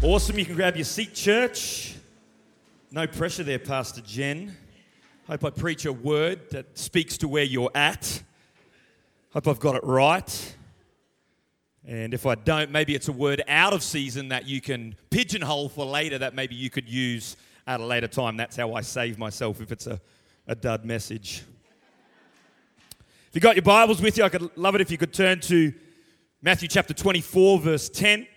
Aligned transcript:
Awesome. 0.00 0.38
You 0.38 0.44
can 0.44 0.54
grab 0.54 0.76
your 0.76 0.84
seat, 0.84 1.12
church. 1.12 1.96
No 2.92 3.08
pressure 3.08 3.42
there, 3.42 3.58
Pastor 3.58 4.00
Jen. 4.00 4.56
Hope 5.26 5.44
I 5.44 5.50
preach 5.50 5.86
a 5.86 5.92
word 5.92 6.50
that 6.50 6.78
speaks 6.78 7.18
to 7.18 7.26
where 7.26 7.42
you're 7.42 7.72
at. 7.74 8.22
Hope 9.32 9.48
I've 9.48 9.58
got 9.58 9.74
it 9.74 9.82
right. 9.82 10.54
And 11.84 12.14
if 12.14 12.26
I 12.26 12.36
don't, 12.36 12.70
maybe 12.70 12.94
it's 12.94 13.08
a 13.08 13.12
word 13.12 13.42
out 13.48 13.72
of 13.72 13.82
season 13.82 14.28
that 14.28 14.46
you 14.46 14.60
can 14.60 14.94
pigeonhole 15.10 15.68
for 15.68 15.84
later 15.84 16.16
that 16.18 16.32
maybe 16.32 16.54
you 16.54 16.70
could 16.70 16.88
use 16.88 17.36
at 17.66 17.80
a 17.80 17.84
later 17.84 18.06
time. 18.06 18.36
That's 18.36 18.54
how 18.54 18.74
I 18.74 18.82
save 18.82 19.18
myself 19.18 19.60
if 19.60 19.72
it's 19.72 19.88
a, 19.88 20.00
a 20.46 20.54
dud 20.54 20.84
message. 20.84 21.42
If 23.00 23.34
you 23.34 23.40
got 23.40 23.56
your 23.56 23.64
Bibles 23.64 24.00
with 24.00 24.16
you, 24.16 24.22
I 24.22 24.28
could 24.28 24.56
love 24.56 24.76
it 24.76 24.80
if 24.80 24.92
you 24.92 24.96
could 24.96 25.12
turn 25.12 25.40
to 25.40 25.74
Matthew 26.40 26.68
chapter 26.68 26.94
24, 26.94 27.58
verse 27.58 27.88
10 27.88 28.28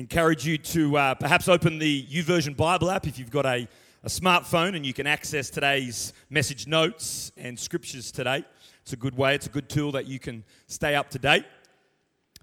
encourage 0.00 0.46
you 0.46 0.56
to 0.56 0.96
uh, 0.96 1.14
perhaps 1.14 1.46
open 1.46 1.78
the 1.78 2.06
YouVersion 2.06 2.56
Bible 2.56 2.90
app 2.90 3.06
if 3.06 3.18
you've 3.18 3.30
got 3.30 3.44
a, 3.44 3.68
a 4.02 4.08
smartphone 4.08 4.74
and 4.74 4.86
you 4.86 4.94
can 4.94 5.06
access 5.06 5.50
today's 5.50 6.14
message 6.30 6.66
notes 6.66 7.30
and 7.36 7.58
scriptures 7.58 8.10
today. 8.10 8.42
It's 8.80 8.94
a 8.94 8.96
good 8.96 9.14
way, 9.14 9.34
it's 9.34 9.44
a 9.46 9.50
good 9.50 9.68
tool 9.68 9.92
that 9.92 10.06
you 10.06 10.18
can 10.18 10.42
stay 10.68 10.94
up 10.94 11.10
to 11.10 11.18
date. 11.18 11.44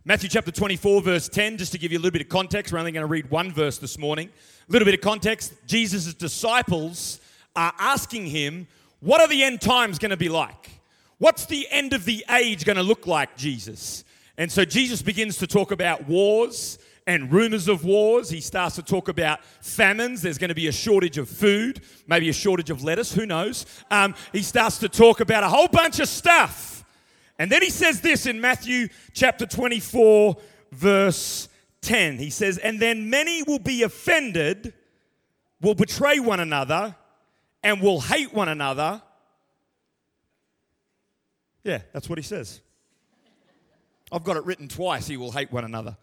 Matthew 0.06 0.30
chapter 0.30 0.52
24, 0.52 1.02
verse 1.02 1.28
10, 1.28 1.58
just 1.58 1.72
to 1.72 1.80
give 1.80 1.92
you 1.92 1.98
a 1.98 2.02
little 2.02 2.12
bit 2.12 2.22
of 2.22 2.30
context, 2.30 2.72
we're 2.72 2.78
only 2.78 2.92
going 2.92 3.02
to 3.02 3.12
read 3.12 3.32
one 3.32 3.52
verse 3.52 3.80
this 3.80 3.98
morning. 3.98 4.30
A 4.70 4.72
little 4.72 4.86
bit 4.86 4.94
of 4.94 5.02
context 5.02 5.56
Jesus' 5.66 6.14
disciples 6.14 7.20
are 7.56 7.74
asking 7.80 8.28
him, 8.28 8.68
What 9.00 9.20
are 9.20 9.28
the 9.28 9.44
end 9.44 9.62
times 9.62 9.98
going 9.98 10.12
to 10.12 10.18
be 10.18 10.30
like? 10.30 10.70
What's 11.18 11.48
the 11.48 11.68
end 11.72 11.94
of 11.94 12.06
the 12.06 12.24
age 12.30 12.66
going 12.66 12.76
to 12.76 12.84
look 12.84 13.08
like, 13.08 13.36
Jesus? 13.36 14.04
And 14.38 14.52
so 14.52 14.64
Jesus 14.64 15.02
begins 15.02 15.38
to 15.38 15.48
talk 15.48 15.72
about 15.72 16.08
wars 16.08 16.78
and 17.08 17.32
rumors 17.32 17.70
of 17.70 17.86
wars. 17.86 18.30
He 18.30 18.42
starts 18.42 18.76
to 18.76 18.84
talk 18.84 19.08
about 19.08 19.44
famines. 19.62 20.22
There's 20.22 20.38
going 20.38 20.50
to 20.50 20.56
be 20.56 20.68
a 20.68 20.72
shortage 20.74 21.18
of 21.18 21.30
food, 21.30 21.82
maybe 22.06 22.30
a 22.30 22.34
shortage 22.34 22.70
of 22.70 22.84
lettuce, 22.84 23.14
who 23.14 23.26
knows? 23.26 23.66
Um, 23.90 24.14
he 24.34 24.44
starts 24.44 24.78
to 24.80 24.90
talk 24.90 25.22
about 25.22 25.44
a 25.44 25.50
whole 25.50 25.70
bunch 25.70 26.00
of 26.00 26.10
stuff. 26.10 26.84
And 27.40 27.50
then 27.50 27.62
he 27.62 27.70
says 27.70 28.02
this 28.02 28.26
in 28.26 28.42
Matthew 28.42 28.90
chapter 29.14 29.46
24, 29.46 30.36
verse 30.72 31.48
10. 31.82 32.18
He 32.18 32.30
says, 32.30 32.58
And 32.58 32.80
then 32.80 33.10
many 33.10 33.42
will 33.44 33.60
be 33.60 33.84
offended, 33.84 34.74
will 35.62 35.76
betray 35.76 36.20
one 36.20 36.42
another, 36.42 36.96
and 37.64 37.82
will 37.82 38.02
hate 38.02 38.34
one 38.34 38.50
another. 38.50 39.02
Yeah, 41.64 41.82
that's 41.94 42.10
what 42.10 42.18
he 42.18 42.24
says. 42.24 42.62
I've 44.12 44.24
got 44.24 44.38
it 44.38 44.46
written 44.46 44.68
twice. 44.68 45.08
He 45.08 45.18
will 45.18 45.32
hate 45.32 45.52
one 45.52 45.64
another 45.64 45.98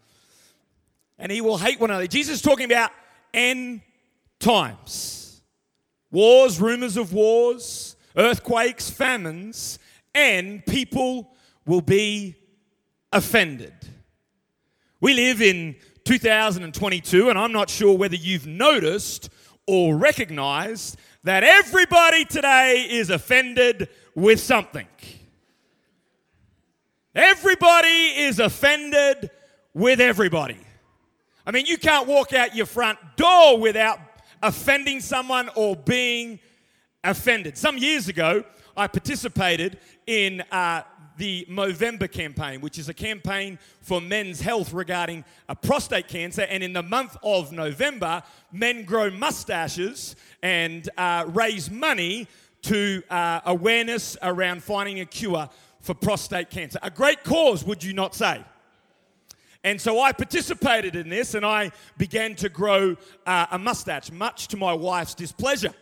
and 1.17 1.31
he 1.31 1.41
will 1.41 1.57
hate 1.57 1.79
one 1.79 1.89
another. 1.89 2.07
Jesus 2.07 2.35
is 2.35 2.41
talking 2.41 2.65
about 2.65 2.91
end 3.33 3.81
times 4.39 5.41
wars, 6.11 6.61
rumors 6.61 6.95
of 6.95 7.11
wars, 7.11 7.97
earthquakes, 8.15 8.89
famines, 8.89 9.79
and 10.13 10.65
people 10.65 11.35
will 11.65 11.81
be 11.81 12.35
offended. 13.11 13.73
We 15.01 15.13
live 15.13 15.41
in 15.41 15.75
2022, 16.05 17.29
and 17.29 17.37
I'm 17.37 17.51
not 17.51 17.69
sure 17.69 17.97
whether 17.97 18.15
you've 18.15 18.47
noticed 18.47 19.29
or 19.67 19.95
recognized 19.97 20.97
that 21.23 21.43
everybody 21.43 22.23
today 22.23 22.87
is 22.89 23.09
offended 23.09 23.89
with 24.13 24.39
something. 24.39 24.87
Everybody 27.13 27.87
is 28.17 28.39
offended 28.39 29.29
with 29.73 29.99
everybody. 29.99 30.64
I 31.47 31.51
mean, 31.51 31.67
you 31.67 31.77
can't 31.77 32.07
walk 32.07 32.33
out 32.33 32.55
your 32.55 32.65
front 32.65 32.97
door 33.17 33.59
without 33.59 33.99
offending 34.41 34.99
someone 34.99 35.49
or 35.55 35.75
being 35.75 36.39
offended. 37.03 37.55
Some 37.55 37.77
years 37.77 38.07
ago, 38.07 38.43
I 38.75 38.87
participated 38.87 39.77
in 40.07 40.41
uh, 40.51 40.81
the 41.17 41.45
Movember 41.47 42.11
campaign, 42.11 42.61
which 42.61 42.79
is 42.79 42.89
a 42.89 42.95
campaign 42.95 43.59
for 43.81 44.01
men's 44.01 44.41
health 44.41 44.73
regarding 44.73 45.23
uh, 45.47 45.53
prostate 45.53 46.07
cancer. 46.07 46.41
And 46.41 46.63
in 46.63 46.73
the 46.73 46.81
month 46.81 47.15
of 47.21 47.51
November, 47.51 48.23
men 48.51 48.83
grow 48.83 49.11
mustaches 49.11 50.15
and 50.41 50.89
uh, 50.97 51.25
raise 51.27 51.69
money 51.69 52.27
to 52.63 53.03
uh, 53.11 53.41
awareness 53.45 54.17
around 54.23 54.63
finding 54.63 54.99
a 54.99 55.05
cure 55.05 55.47
for 55.79 55.93
prostate 55.93 56.49
cancer. 56.49 56.79
A 56.81 56.89
great 56.89 57.23
cause, 57.23 57.63
would 57.63 57.83
you 57.83 57.93
not 57.93 58.15
say? 58.15 58.43
And 59.65 59.81
so 59.81 59.99
I 59.99 60.11
participated 60.11 60.95
in 60.95 61.09
this 61.09 61.33
and 61.33 61.43
I 61.43 61.71
began 61.97 62.35
to 62.35 62.49
grow 62.49 62.95
uh, 63.25 63.47
a 63.49 63.57
mustache, 63.57 64.11
much 64.11 64.47
to 64.49 64.57
my 64.57 64.71
wife's 64.71 65.15
displeasure. 65.15 65.73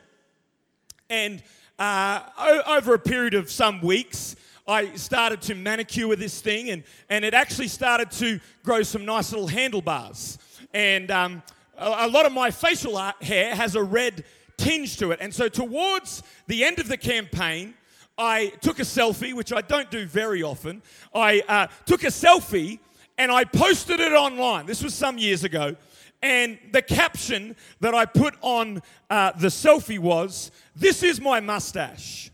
And 1.09 1.43
uh, 1.77 2.21
o- 2.37 2.77
over 2.77 2.93
a 2.93 2.99
period 2.99 3.33
of 3.33 3.51
some 3.51 3.81
weeks, 3.81 4.37
I 4.65 4.95
started 4.95 5.41
to 5.41 5.55
manicure 5.55 6.15
this 6.15 6.39
thing 6.39 6.69
and, 6.69 6.83
and 7.09 7.25
it 7.25 7.33
actually 7.33 7.67
started 7.67 8.09
to 8.11 8.39
grow 8.63 8.83
some 8.83 9.03
nice 9.03 9.33
little 9.33 9.47
handlebars. 9.49 10.37
And 10.73 11.11
um, 11.11 11.43
a, 11.77 12.05
a 12.05 12.07
lot 12.07 12.25
of 12.25 12.31
my 12.31 12.51
facial 12.51 12.97
hair 13.21 13.53
has 13.53 13.75
a 13.75 13.83
red 13.83 14.23
tinge 14.55 14.95
to 14.99 15.11
it. 15.11 15.19
And 15.19 15.33
so, 15.33 15.49
towards 15.49 16.23
the 16.47 16.63
end 16.63 16.79
of 16.79 16.87
the 16.87 16.95
campaign, 16.95 17.73
I 18.17 18.53
took 18.61 18.79
a 18.79 18.83
selfie, 18.83 19.33
which 19.33 19.51
I 19.51 19.59
don't 19.59 19.91
do 19.91 20.05
very 20.05 20.41
often. 20.41 20.81
I 21.13 21.41
uh, 21.49 21.67
took 21.85 22.03
a 22.03 22.07
selfie 22.07 22.79
and 23.17 23.31
I 23.31 23.43
posted 23.43 23.99
it 23.99 24.13
online. 24.13 24.65
This 24.65 24.83
was 24.83 24.93
some 24.93 25.17
years 25.17 25.43
ago. 25.43 25.75
And 26.21 26.57
the 26.71 26.81
caption 26.81 27.55
that 27.81 27.93
I 27.93 28.05
put 28.05 28.35
on 28.41 28.81
uh, 29.09 29.31
the 29.31 29.49
selfie 29.49 29.99
was 29.99 30.51
This 30.75 31.03
is 31.03 31.19
my 31.19 31.39
mustache. 31.39 32.31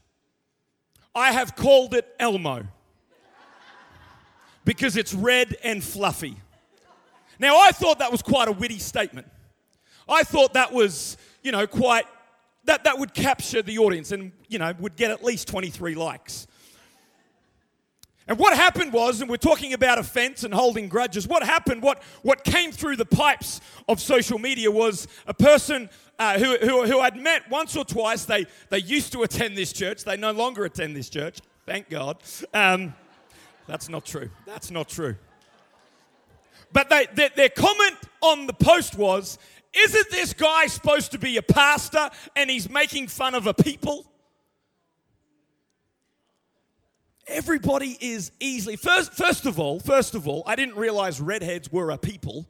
I 1.15 1.31
have 1.31 1.55
called 1.55 1.95
it 1.95 2.07
Elmo 2.19 2.67
because 4.63 4.95
it's 4.95 5.13
red 5.13 5.57
and 5.63 5.83
fluffy. 5.83 6.35
Now, 7.39 7.57
I 7.57 7.71
thought 7.71 7.99
that 7.99 8.11
was 8.11 8.21
quite 8.21 8.47
a 8.47 8.51
witty 8.51 8.79
statement. 8.79 9.25
I 10.07 10.23
thought 10.23 10.53
that 10.53 10.71
was, 10.71 11.17
you 11.41 11.51
know, 11.51 11.65
quite, 11.65 12.05
that, 12.65 12.83
that 12.83 12.99
would 12.99 13.13
capture 13.13 13.61
the 13.61 13.79
audience 13.79 14.11
and, 14.11 14.31
you 14.47 14.59
know, 14.59 14.73
would 14.79 14.95
get 14.95 15.09
at 15.09 15.23
least 15.23 15.47
23 15.47 15.95
likes. 15.95 16.47
And 18.29 18.37
what 18.37 18.55
happened 18.55 18.93
was, 18.93 19.21
and 19.21 19.29
we're 19.29 19.37
talking 19.37 19.73
about 19.73 19.97
offense 19.97 20.43
and 20.43 20.53
holding 20.53 20.87
grudges, 20.87 21.27
what 21.27 21.41
happened, 21.41 21.81
what, 21.81 22.03
what 22.21 22.43
came 22.43 22.71
through 22.71 22.97
the 22.97 23.05
pipes 23.05 23.59
of 23.87 23.99
social 23.99 24.37
media 24.37 24.69
was 24.69 25.07
a 25.25 25.33
person 25.33 25.89
uh, 26.19 26.37
who, 26.37 26.57
who, 26.57 26.85
who 26.85 26.99
I'd 26.99 27.15
met 27.15 27.49
once 27.49 27.75
or 27.75 27.83
twice. 27.83 28.25
They, 28.25 28.45
they 28.69 28.77
used 28.77 29.13
to 29.13 29.23
attend 29.23 29.57
this 29.57 29.73
church, 29.73 30.03
they 30.03 30.15
no 30.15 30.31
longer 30.31 30.63
attend 30.63 30.95
this 30.95 31.09
church, 31.09 31.39
thank 31.65 31.89
God. 31.89 32.17
Um, 32.53 32.93
that's 33.65 33.89
not 33.89 34.05
true. 34.05 34.29
That's 34.45 34.69
not 34.69 34.89
true. 34.89 35.15
But 36.71 36.87
they, 36.91 37.07
their, 37.15 37.29
their 37.35 37.49
comment 37.49 37.97
on 38.21 38.45
the 38.45 38.53
post 38.53 38.95
was, 38.95 39.39
Isn't 39.73 40.11
this 40.11 40.33
guy 40.33 40.67
supposed 40.67 41.13
to 41.13 41.17
be 41.17 41.37
a 41.37 41.41
pastor 41.41 42.11
and 42.35 42.47
he's 42.47 42.69
making 42.69 43.07
fun 43.07 43.33
of 43.33 43.47
a 43.47 43.55
people? 43.55 44.05
Everybody 47.29 47.97
is 48.01 48.31
easily. 48.39 48.75
First, 48.75 49.13
first 49.13 49.45
of 49.45 49.59
all, 49.59 49.79
first 49.79 50.15
of 50.15 50.27
all, 50.27 50.43
I 50.45 50.55
didn't 50.55 50.75
realize 50.75 51.21
redheads 51.21 51.71
were 51.71 51.91
a 51.91 51.97
people. 51.97 52.47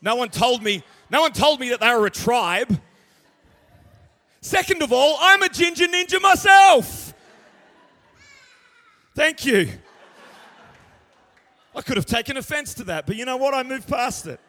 No 0.00 0.14
one 0.14 0.28
told 0.30 0.62
me, 0.62 0.82
no 1.10 1.20
one 1.20 1.32
told 1.32 1.60
me 1.60 1.70
that 1.70 1.80
they 1.80 1.92
were 1.92 2.06
a 2.06 2.10
tribe. 2.10 2.80
Second 4.40 4.82
of 4.82 4.92
all, 4.92 5.16
I'm 5.20 5.42
a 5.42 5.48
ginger 5.48 5.86
ninja 5.86 6.20
myself. 6.20 7.14
Thank 9.14 9.44
you. 9.44 9.68
I 11.74 11.82
could 11.82 11.96
have 11.96 12.06
taken 12.06 12.36
offense 12.36 12.74
to 12.74 12.84
that, 12.84 13.06
but 13.06 13.16
you 13.16 13.24
know 13.24 13.36
what? 13.36 13.54
I 13.54 13.62
moved 13.62 13.88
past 13.88 14.26
it. 14.26 14.40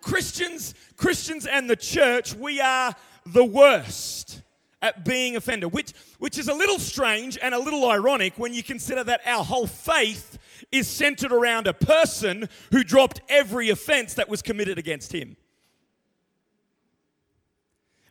Christians, 0.00 0.74
Christians 0.96 1.46
and 1.46 1.68
the 1.68 1.76
church, 1.76 2.34
we 2.34 2.60
are 2.60 2.94
the 3.26 3.44
worst 3.44 4.42
at 4.80 5.04
being 5.04 5.36
offended, 5.36 5.72
which, 5.72 5.92
which 6.18 6.38
is 6.38 6.48
a 6.48 6.54
little 6.54 6.78
strange 6.78 7.38
and 7.42 7.54
a 7.54 7.58
little 7.58 7.88
ironic 7.88 8.34
when 8.36 8.54
you 8.54 8.62
consider 8.62 9.02
that 9.04 9.20
our 9.26 9.44
whole 9.44 9.66
faith 9.66 10.38
is 10.70 10.86
centered 10.86 11.32
around 11.32 11.66
a 11.66 11.72
person 11.72 12.48
who 12.70 12.84
dropped 12.84 13.20
every 13.28 13.70
offense 13.70 14.14
that 14.14 14.28
was 14.28 14.42
committed 14.42 14.78
against 14.78 15.12
him. 15.12 15.36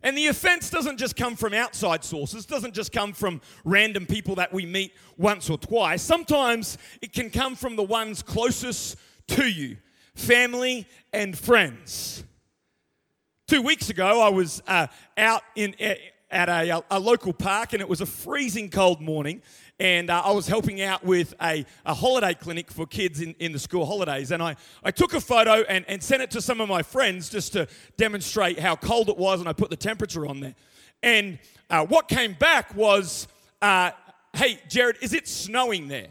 And 0.03 0.17
the 0.17 0.27
offense 0.27 0.69
doesn't 0.69 0.97
just 0.97 1.15
come 1.15 1.35
from 1.35 1.53
outside 1.53 2.03
sources, 2.03 2.45
doesn't 2.45 2.73
just 2.73 2.91
come 2.91 3.13
from 3.13 3.41
random 3.65 4.05
people 4.05 4.35
that 4.35 4.53
we 4.53 4.65
meet 4.65 4.93
once 5.17 5.49
or 5.49 5.57
twice. 5.57 6.01
Sometimes 6.01 6.77
it 7.01 7.13
can 7.13 7.29
come 7.29 7.55
from 7.55 7.75
the 7.75 7.83
ones 7.83 8.21
closest 8.21 8.97
to 9.29 9.47
you 9.47 9.77
family 10.15 10.87
and 11.13 11.37
friends. 11.37 12.23
Two 13.47 13.61
weeks 13.61 13.89
ago, 13.89 14.21
I 14.21 14.29
was 14.29 14.61
uh, 14.67 14.87
out 15.17 15.41
in, 15.55 15.75
at 16.29 16.49
a, 16.49 16.83
a, 16.91 16.99
local 16.99 17.31
park 17.31 17.73
and 17.73 17.81
it 17.81 17.87
was 17.87 18.01
a 18.01 18.05
freezing 18.05 18.69
cold 18.69 18.99
morning. 18.99 19.41
and 19.79 20.09
uh, 20.09 20.21
I 20.25 20.31
was 20.31 20.47
helping 20.47 20.81
out 20.81 21.03
with 21.03 21.33
a, 21.41 21.65
a 21.85 21.93
holiday 21.93 22.33
clinic 22.33 22.71
for 22.71 22.85
kids 22.85 23.21
in, 23.21 23.33
in 23.39 23.53
the 23.53 23.59
school 23.59 23.85
holidays. 23.85 24.31
And 24.31 24.43
I, 24.43 24.55
I 24.83 24.91
took 24.91 25.13
a 25.13 25.21
photo 25.21 25.63
and, 25.69 25.85
and 25.87 26.03
sent 26.03 26.21
it 26.21 26.31
to 26.31 26.41
some 26.41 26.59
of 26.59 26.67
my 26.67 26.83
friends 26.83 27.29
just 27.29 27.53
to 27.53 27.67
demonstrate 27.95 28.59
how 28.59 28.75
cold 28.75 29.09
it 29.09 29.17
was, 29.17 29.39
and 29.39 29.47
I 29.47 29.53
put 29.53 29.69
the 29.69 29.77
temperature 29.77 30.27
on 30.27 30.39
there. 30.41 30.55
And 31.01 31.39
uh, 31.69 31.85
what 31.85 32.07
came 32.07 32.33
back 32.33 32.75
was, 32.75 33.27
uh, 33.61 33.91
hey, 34.33 34.59
Jared, 34.67 34.97
is 35.01 35.13
it 35.13 35.27
snowing 35.27 35.87
there? 35.87 36.07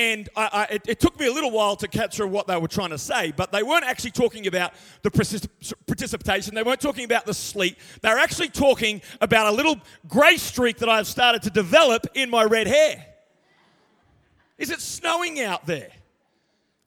And 0.00 0.30
I, 0.34 0.48
I, 0.50 0.74
it, 0.76 0.82
it, 0.88 0.98
took 0.98 1.20
me 1.20 1.26
a 1.26 1.32
little 1.32 1.50
while 1.50 1.76
to 1.76 1.86
capture 1.86 2.26
what 2.26 2.46
they 2.46 2.56
were 2.56 2.68
trying 2.68 2.88
to 2.88 2.96
say, 2.96 3.34
but 3.36 3.52
they 3.52 3.62
weren't 3.62 3.84
actually 3.84 4.12
talking 4.12 4.46
about 4.46 4.72
the 5.02 5.10
precipitation. 5.10 6.54
They 6.54 6.62
weren't 6.62 6.80
talking 6.80 7.04
about 7.04 7.26
the 7.26 7.34
sleet. 7.34 7.76
They 8.00 8.08
were 8.08 8.18
actually 8.18 8.48
talking 8.48 9.02
about 9.20 9.48
a 9.48 9.50
little 9.54 9.76
grey 10.08 10.38
streak 10.38 10.78
that 10.78 10.88
I've 10.88 11.06
started 11.06 11.42
to 11.42 11.50
develop 11.50 12.06
in 12.14 12.30
my 12.30 12.44
red 12.44 12.66
hair. 12.66 13.04
Is 14.56 14.70
it 14.70 14.80
snowing 14.80 15.38
out 15.38 15.66
there? 15.66 15.90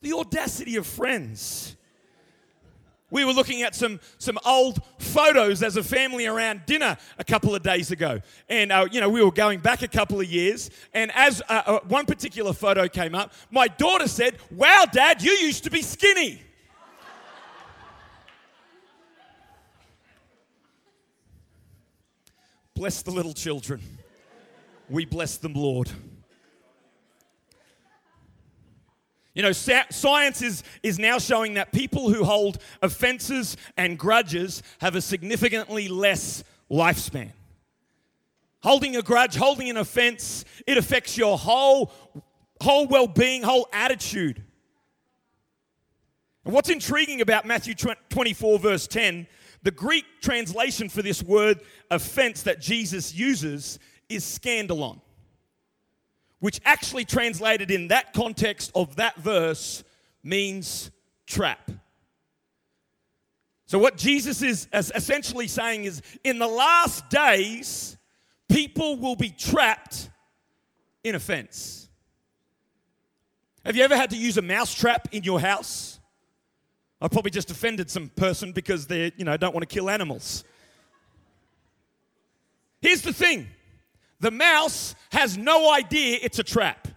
The 0.02 0.14
audacity 0.14 0.74
of 0.74 0.84
friends. 0.84 1.76
We 3.14 3.24
were 3.24 3.32
looking 3.32 3.62
at 3.62 3.76
some, 3.76 4.00
some 4.18 4.40
old 4.44 4.82
photos 4.98 5.62
as 5.62 5.76
a 5.76 5.84
family 5.84 6.26
around 6.26 6.66
dinner 6.66 6.96
a 7.16 7.22
couple 7.22 7.54
of 7.54 7.62
days 7.62 7.92
ago. 7.92 8.20
And, 8.48 8.72
uh, 8.72 8.88
you 8.90 9.00
know, 9.00 9.08
we 9.08 9.22
were 9.22 9.30
going 9.30 9.60
back 9.60 9.82
a 9.82 9.88
couple 9.88 10.18
of 10.18 10.26
years. 10.26 10.68
And 10.92 11.12
as 11.14 11.40
uh, 11.48 11.62
uh, 11.64 11.78
one 11.86 12.06
particular 12.06 12.52
photo 12.52 12.88
came 12.88 13.14
up, 13.14 13.32
my 13.52 13.68
daughter 13.68 14.08
said, 14.08 14.38
Wow, 14.50 14.86
Dad, 14.90 15.22
you 15.22 15.30
used 15.30 15.62
to 15.62 15.70
be 15.70 15.80
skinny. 15.80 16.42
bless 22.74 23.02
the 23.02 23.12
little 23.12 23.32
children. 23.32 23.80
We 24.90 25.04
bless 25.04 25.36
them, 25.36 25.54
Lord. 25.54 25.88
You 29.34 29.42
know, 29.42 29.50
science 29.50 30.42
is, 30.42 30.62
is 30.84 30.98
now 31.00 31.18
showing 31.18 31.54
that 31.54 31.72
people 31.72 32.08
who 32.08 32.22
hold 32.22 32.58
offenses 32.82 33.56
and 33.76 33.98
grudges 33.98 34.62
have 34.78 34.94
a 34.94 35.00
significantly 35.00 35.88
less 35.88 36.44
lifespan. 36.70 37.32
Holding 38.62 38.94
a 38.96 39.02
grudge, 39.02 39.34
holding 39.34 39.68
an 39.68 39.76
offense, 39.76 40.44
it 40.68 40.78
affects 40.78 41.18
your 41.18 41.36
whole, 41.36 41.92
whole 42.60 42.86
well 42.86 43.08
being, 43.08 43.42
whole 43.42 43.68
attitude. 43.72 44.40
And 46.44 46.54
what's 46.54 46.70
intriguing 46.70 47.20
about 47.20 47.44
Matthew 47.44 47.74
24, 47.74 48.58
verse 48.60 48.86
10, 48.86 49.26
the 49.64 49.70
Greek 49.72 50.04
translation 50.22 50.88
for 50.88 51.02
this 51.02 51.22
word 51.22 51.60
offense 51.90 52.42
that 52.42 52.60
Jesus 52.60 53.12
uses 53.12 53.80
is 54.08 54.24
scandalon 54.24 55.00
which 56.44 56.60
actually 56.66 57.06
translated 57.06 57.70
in 57.70 57.88
that 57.88 58.12
context 58.12 58.70
of 58.74 58.96
that 58.96 59.16
verse 59.16 59.82
means 60.22 60.90
trap. 61.26 61.70
So, 63.64 63.78
what 63.78 63.96
Jesus 63.96 64.42
is 64.42 64.68
essentially 64.74 65.48
saying 65.48 65.84
is 65.84 66.02
in 66.22 66.38
the 66.38 66.46
last 66.46 67.08
days, 67.08 67.96
people 68.46 68.98
will 68.98 69.16
be 69.16 69.30
trapped 69.30 70.10
in 71.02 71.14
offense. 71.14 71.88
Have 73.64 73.74
you 73.74 73.82
ever 73.82 73.96
had 73.96 74.10
to 74.10 74.16
use 74.18 74.36
a 74.36 74.42
mouse 74.42 74.74
trap 74.74 75.08
in 75.12 75.24
your 75.24 75.40
house? 75.40 75.98
I 77.00 77.08
probably 77.08 77.30
just 77.30 77.50
offended 77.50 77.90
some 77.90 78.10
person 78.10 78.52
because 78.52 78.86
they, 78.86 79.12
you 79.16 79.24
know, 79.24 79.34
don't 79.38 79.54
want 79.54 79.66
to 79.66 79.74
kill 79.74 79.88
animals. 79.88 80.44
Here's 82.82 83.00
the 83.00 83.14
thing 83.14 83.48
the 84.24 84.30
mouse 84.30 84.94
has 85.12 85.36
no 85.36 85.70
idea 85.70 86.18
it's 86.22 86.38
a 86.38 86.42
trap. 86.42 86.88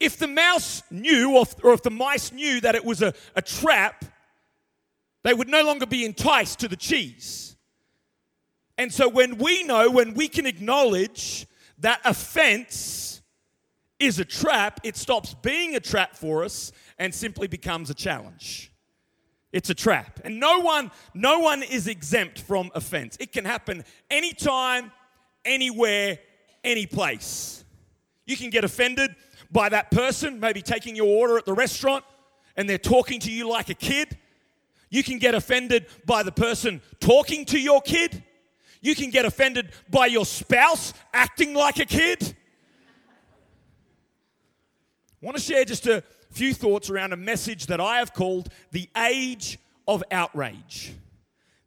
If 0.00 0.16
the 0.16 0.26
mouse 0.26 0.82
knew, 0.90 1.36
or 1.62 1.74
if 1.74 1.82
the 1.82 1.90
mice 1.90 2.32
knew 2.32 2.62
that 2.62 2.74
it 2.74 2.82
was 2.82 3.02
a, 3.02 3.12
a 3.36 3.42
trap, 3.42 4.02
they 5.24 5.34
would 5.34 5.48
no 5.48 5.62
longer 5.62 5.84
be 5.84 6.06
enticed 6.06 6.60
to 6.60 6.68
the 6.68 6.76
cheese. 6.76 7.56
And 8.78 8.90
so 8.90 9.10
when 9.10 9.36
we 9.36 9.62
know, 9.62 9.90
when 9.90 10.14
we 10.14 10.26
can 10.26 10.46
acknowledge 10.46 11.46
that 11.80 12.00
offense 12.06 13.20
is 13.98 14.18
a 14.18 14.24
trap, 14.24 14.80
it 14.84 14.96
stops 14.96 15.34
being 15.34 15.76
a 15.76 15.80
trap 15.80 16.16
for 16.16 16.44
us 16.44 16.72
and 16.98 17.14
simply 17.14 17.46
becomes 17.46 17.90
a 17.90 17.94
challenge. 17.94 18.72
It's 19.52 19.68
a 19.68 19.74
trap. 19.74 20.18
And 20.24 20.40
no 20.40 20.60
one, 20.60 20.90
no 21.12 21.40
one 21.40 21.62
is 21.62 21.88
exempt 21.88 22.40
from 22.40 22.70
offense. 22.74 23.18
It 23.20 23.32
can 23.32 23.44
happen 23.44 23.84
anytime, 24.10 24.90
anywhere, 25.44 26.18
any 26.62 26.86
place. 26.86 27.64
You 28.26 28.36
can 28.36 28.50
get 28.50 28.64
offended 28.64 29.14
by 29.50 29.68
that 29.68 29.90
person, 29.90 30.40
maybe 30.40 30.62
taking 30.62 30.96
your 30.96 31.06
order 31.06 31.38
at 31.38 31.44
the 31.44 31.52
restaurant 31.52 32.04
and 32.56 32.68
they're 32.68 32.78
talking 32.78 33.20
to 33.20 33.30
you 33.30 33.48
like 33.48 33.68
a 33.68 33.74
kid. 33.74 34.16
You 34.90 35.02
can 35.02 35.18
get 35.18 35.34
offended 35.34 35.86
by 36.06 36.22
the 36.22 36.32
person 36.32 36.80
talking 37.00 37.44
to 37.46 37.58
your 37.58 37.80
kid. 37.80 38.22
You 38.80 38.94
can 38.94 39.10
get 39.10 39.24
offended 39.24 39.70
by 39.90 40.06
your 40.06 40.26
spouse 40.26 40.94
acting 41.12 41.54
like 41.54 41.78
a 41.78 41.86
kid. 41.86 42.36
I 45.22 45.26
want 45.26 45.36
to 45.36 45.42
share 45.42 45.64
just 45.64 45.86
a 45.86 46.04
few 46.30 46.52
thoughts 46.52 46.90
around 46.90 47.12
a 47.12 47.16
message 47.16 47.66
that 47.66 47.80
I 47.80 47.98
have 47.98 48.12
called 48.12 48.50
the 48.72 48.88
age 48.96 49.58
of 49.88 50.02
outrage. 50.10 50.92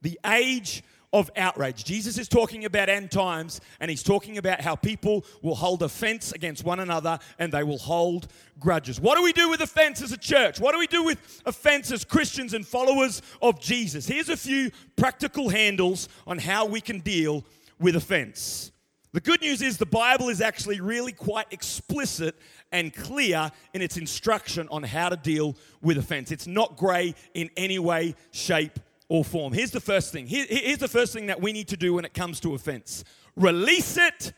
The 0.01 0.19
age 0.25 0.83
of 1.13 1.31
outrage. 1.37 1.83
Jesus 1.83 2.17
is 2.17 2.27
talking 2.27 2.65
about 2.65 2.89
end 2.89 3.11
times 3.11 3.61
and 3.79 3.89
he's 3.89 4.03
talking 4.03 4.37
about 4.37 4.61
how 4.61 4.75
people 4.75 5.25
will 5.41 5.55
hold 5.55 5.81
offense 5.81 6.33
against 6.33 6.63
one 6.63 6.79
another 6.79 7.17
and 7.39 7.51
they 7.51 7.63
will 7.63 7.77
hold 7.77 8.27
grudges. 8.59 8.99
What 8.99 9.15
do 9.15 9.23
we 9.23 9.31
do 9.31 9.49
with 9.49 9.61
offense 9.61 10.01
as 10.01 10.11
a 10.11 10.17
church? 10.17 10.59
What 10.59 10.73
do 10.73 10.79
we 10.79 10.87
do 10.87 11.03
with 11.03 11.41
offense 11.45 11.91
as 11.91 12.03
Christians 12.03 12.53
and 12.53 12.67
followers 12.67 13.21
of 13.41 13.59
Jesus? 13.59 14.05
Here's 14.05 14.29
a 14.29 14.37
few 14.37 14.69
practical 14.97 15.49
handles 15.49 16.09
on 16.25 16.39
how 16.39 16.65
we 16.65 16.81
can 16.81 16.99
deal 16.99 17.45
with 17.79 17.95
offense. 17.95 18.71
The 19.13 19.21
good 19.21 19.41
news 19.41 19.61
is 19.61 19.77
the 19.77 19.85
Bible 19.85 20.27
is 20.27 20.41
actually 20.41 20.81
really 20.81 21.13
quite 21.13 21.47
explicit 21.51 22.35
and 22.71 22.93
clear 22.93 23.49
in 23.73 23.81
its 23.81 23.95
instruction 23.95 24.67
on 24.69 24.83
how 24.83 25.09
to 25.09 25.15
deal 25.15 25.55
with 25.81 25.97
offense. 25.97 26.31
It's 26.31 26.47
not 26.47 26.75
grey 26.75 27.15
in 27.33 27.49
any 27.55 27.79
way, 27.79 28.15
shape, 28.31 28.79
or 29.09 29.23
form. 29.23 29.53
Here's 29.53 29.71
the 29.71 29.79
first 29.79 30.11
thing. 30.11 30.27
Here, 30.27 30.45
here's 30.49 30.79
the 30.79 30.87
first 30.87 31.13
thing 31.13 31.27
that 31.27 31.41
we 31.41 31.53
need 31.53 31.67
to 31.69 31.77
do 31.77 31.93
when 31.93 32.05
it 32.05 32.13
comes 32.13 32.39
to 32.41 32.53
offense 32.53 33.03
release 33.35 33.97
it 33.97 34.33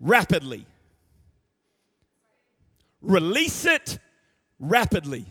rapidly. 0.00 0.66
Release 3.00 3.64
it 3.64 3.98
rapidly. 4.58 5.26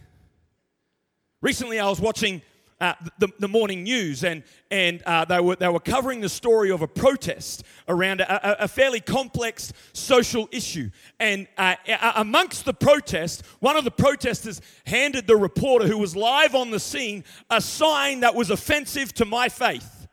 Recently, 1.41 1.79
I 1.79 1.87
was 1.87 1.99
watching 1.99 2.41
uh, 2.81 2.93
the, 3.17 3.27
the, 3.39 3.47
morning 3.47 3.83
news, 3.83 4.23
and, 4.23 4.41
and 4.71 5.01
uh, 5.03 5.25
they, 5.25 5.39
were, 5.39 5.55
they 5.55 5.67
were 5.67 5.79
covering 5.79 6.21
the 6.21 6.29
story 6.29 6.71
of 6.71 6.81
a 6.81 6.87
protest 6.87 7.63
around 7.87 8.21
a, 8.21 8.61
a, 8.61 8.63
a 8.63 8.67
fairly 8.67 9.01
complex 9.01 9.73
social 9.91 10.47
issue. 10.51 10.89
And 11.19 11.47
uh, 11.57 11.75
amongst 12.15 12.63
the 12.63 12.73
protest, 12.73 13.45
one 13.59 13.75
of 13.75 13.83
the 13.83 13.91
protesters 13.91 14.61
handed 14.85 15.27
the 15.27 15.35
reporter 15.35 15.87
who 15.87 15.97
was 15.97 16.15
live 16.15 16.55
on 16.55 16.71
the 16.71 16.79
scene 16.79 17.25
a 17.49 17.59
sign 17.59 18.21
that 18.21 18.33
was 18.33 18.49
offensive 18.49 19.13
to 19.15 19.25
my 19.25 19.49
faith. 19.49 20.07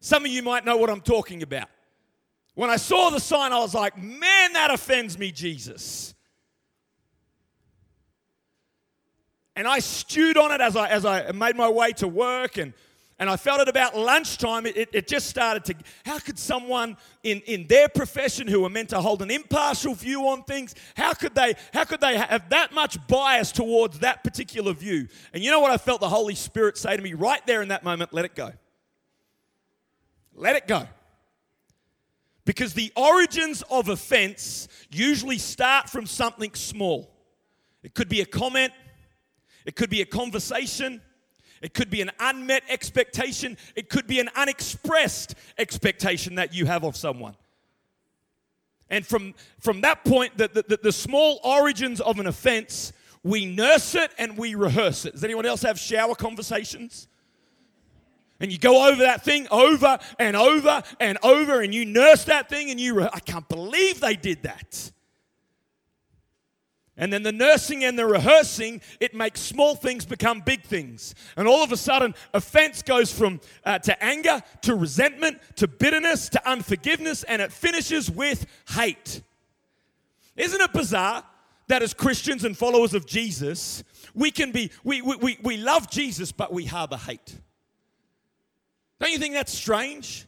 Some 0.00 0.24
of 0.24 0.30
you 0.30 0.42
might 0.42 0.64
know 0.64 0.78
what 0.78 0.88
I'm 0.88 1.02
talking 1.02 1.42
about. 1.42 1.68
When 2.54 2.70
I 2.70 2.76
saw 2.76 3.10
the 3.10 3.20
sign, 3.20 3.52
I 3.52 3.58
was 3.58 3.74
like, 3.74 3.98
man, 3.98 4.54
that 4.54 4.70
offends 4.70 5.18
me, 5.18 5.30
Jesus. 5.30 6.14
And 9.56 9.66
I 9.66 9.78
stewed 9.78 10.36
on 10.36 10.52
it 10.52 10.60
as 10.60 10.76
I, 10.76 10.88
as 10.88 11.06
I 11.06 11.32
made 11.32 11.56
my 11.56 11.68
way 11.68 11.92
to 11.92 12.06
work 12.06 12.58
and, 12.58 12.74
and 13.18 13.30
I 13.30 13.38
felt 13.38 13.60
it 13.60 13.68
about 13.68 13.96
lunchtime. 13.96 14.66
It, 14.66 14.90
it, 14.92 15.08
just 15.08 15.28
started 15.28 15.64
to, 15.64 15.74
how 16.04 16.18
could 16.18 16.38
someone 16.38 16.98
in, 17.22 17.40
in 17.46 17.66
their 17.66 17.88
profession 17.88 18.46
who 18.46 18.66
are 18.66 18.68
meant 18.68 18.90
to 18.90 19.00
hold 19.00 19.22
an 19.22 19.30
impartial 19.30 19.94
view 19.94 20.28
on 20.28 20.42
things, 20.42 20.74
how 20.94 21.14
could 21.14 21.34
they, 21.34 21.54
how 21.72 21.84
could 21.84 22.02
they 22.02 22.18
have 22.18 22.50
that 22.50 22.74
much 22.74 23.04
bias 23.08 23.50
towards 23.50 24.00
that 24.00 24.22
particular 24.22 24.74
view? 24.74 25.08
And 25.32 25.42
you 25.42 25.50
know 25.50 25.60
what 25.60 25.70
I 25.70 25.78
felt 25.78 26.00
the 26.00 26.08
Holy 26.10 26.34
Spirit 26.34 26.76
say 26.76 26.94
to 26.94 27.02
me 27.02 27.14
right 27.14 27.44
there 27.46 27.62
in 27.62 27.68
that 27.68 27.82
moment? 27.82 28.12
Let 28.12 28.26
it 28.26 28.34
go. 28.34 28.52
Let 30.34 30.54
it 30.54 30.66
go. 30.66 30.86
Because 32.44 32.74
the 32.74 32.92
origins 32.94 33.62
of 33.70 33.88
offense 33.88 34.68
usually 34.90 35.38
start 35.38 35.88
from 35.88 36.06
something 36.06 36.52
small. 36.52 37.10
It 37.82 37.94
could 37.94 38.10
be 38.10 38.20
a 38.20 38.26
comment, 38.26 38.74
it 39.66 39.76
could 39.76 39.90
be 39.90 40.00
a 40.00 40.06
conversation. 40.06 41.02
It 41.60 41.74
could 41.74 41.90
be 41.90 42.00
an 42.00 42.10
unmet 42.20 42.62
expectation. 42.70 43.58
It 43.74 43.90
could 43.90 44.06
be 44.06 44.20
an 44.20 44.30
unexpressed 44.34 45.34
expectation 45.58 46.36
that 46.36 46.54
you 46.54 46.64
have 46.66 46.84
of 46.84 46.96
someone. 46.96 47.34
And 48.88 49.04
from, 49.04 49.34
from 49.58 49.80
that 49.80 50.04
point, 50.04 50.38
the, 50.38 50.48
the, 50.48 50.78
the 50.80 50.92
small 50.92 51.40
origins 51.42 52.00
of 52.00 52.20
an 52.20 52.28
offense, 52.28 52.92
we 53.24 53.44
nurse 53.44 53.96
it 53.96 54.12
and 54.16 54.38
we 54.38 54.54
rehearse 54.54 55.04
it. 55.04 55.14
Does 55.14 55.24
anyone 55.24 55.44
else 55.44 55.62
have 55.62 55.78
shower 55.78 56.14
conversations? 56.14 57.08
And 58.38 58.52
you 58.52 58.58
go 58.58 58.88
over 58.88 59.02
that 59.02 59.24
thing 59.24 59.48
over 59.50 59.98
and 60.18 60.36
over 60.36 60.82
and 61.00 61.18
over, 61.22 61.62
and 61.62 61.74
you 61.74 61.86
nurse 61.86 62.24
that 62.24 62.48
thing, 62.48 62.70
and 62.70 62.78
you, 62.78 62.94
re- 62.94 63.08
I 63.12 63.18
can't 63.18 63.48
believe 63.48 64.00
they 64.00 64.14
did 64.14 64.42
that. 64.42 64.92
And 66.98 67.12
then 67.12 67.22
the 67.22 67.32
nursing 67.32 67.84
and 67.84 67.98
the 67.98 68.06
rehearsing, 68.06 68.80
it 69.00 69.14
makes 69.14 69.40
small 69.40 69.74
things 69.74 70.06
become 70.06 70.40
big 70.40 70.62
things. 70.62 71.14
And 71.36 71.46
all 71.46 71.62
of 71.62 71.70
a 71.70 71.76
sudden, 71.76 72.14
offense 72.32 72.80
goes 72.80 73.12
from 73.12 73.40
uh, 73.64 73.78
to 73.80 74.02
anger, 74.02 74.42
to 74.62 74.74
resentment, 74.74 75.38
to 75.56 75.68
bitterness, 75.68 76.30
to 76.30 76.48
unforgiveness, 76.48 77.22
and 77.24 77.42
it 77.42 77.52
finishes 77.52 78.10
with 78.10 78.46
hate. 78.70 79.20
Isn't 80.36 80.60
it 80.60 80.72
bizarre 80.72 81.22
that 81.68 81.82
as 81.82 81.92
Christians 81.92 82.44
and 82.44 82.56
followers 82.56 82.94
of 82.94 83.06
Jesus, 83.06 83.84
we 84.14 84.30
can 84.30 84.50
be, 84.50 84.70
we, 84.82 85.02
we, 85.02 85.16
we, 85.16 85.38
we 85.42 85.56
love 85.58 85.90
Jesus, 85.90 86.32
but 86.32 86.50
we 86.50 86.64
harbor 86.64 86.96
hate? 86.96 87.36
Don't 89.00 89.12
you 89.12 89.18
think 89.18 89.34
that's 89.34 89.52
strange? 89.52 90.26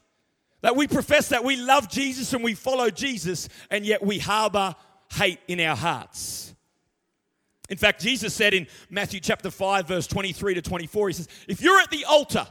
That 0.61 0.77
we 0.77 0.87
profess 0.87 1.31
that 1.31 1.45
we 1.45 1.57
love 1.57 1.89
Jesus 1.89 2.35
and 2.35 2.45
we 2.45 2.53
follow 2.53 2.91
Jesus, 2.91 3.49
and 3.71 3.87
yet 3.87 4.05
we 4.05 4.19
harbor 4.19 4.75
hate 5.13 5.39
in 5.49 5.61
our 5.61 5.77
hearts. 5.77 6.48
In 7.69 7.77
fact, 7.77 8.01
Jesus 8.01 8.35
said 8.35 8.55
in 8.55 8.67
Matthew 8.89 9.21
chapter 9.21 9.51
5, 9.51 9.89
verse 9.89 10.07
23 10.07 10.55
to 10.55 10.63
24, 10.63 11.09
He 11.09 11.13
says, 11.13 11.29
If 11.47 11.61
you're 11.61 11.79
at 11.81 11.91
the 11.91 12.05
altar, 12.07 12.47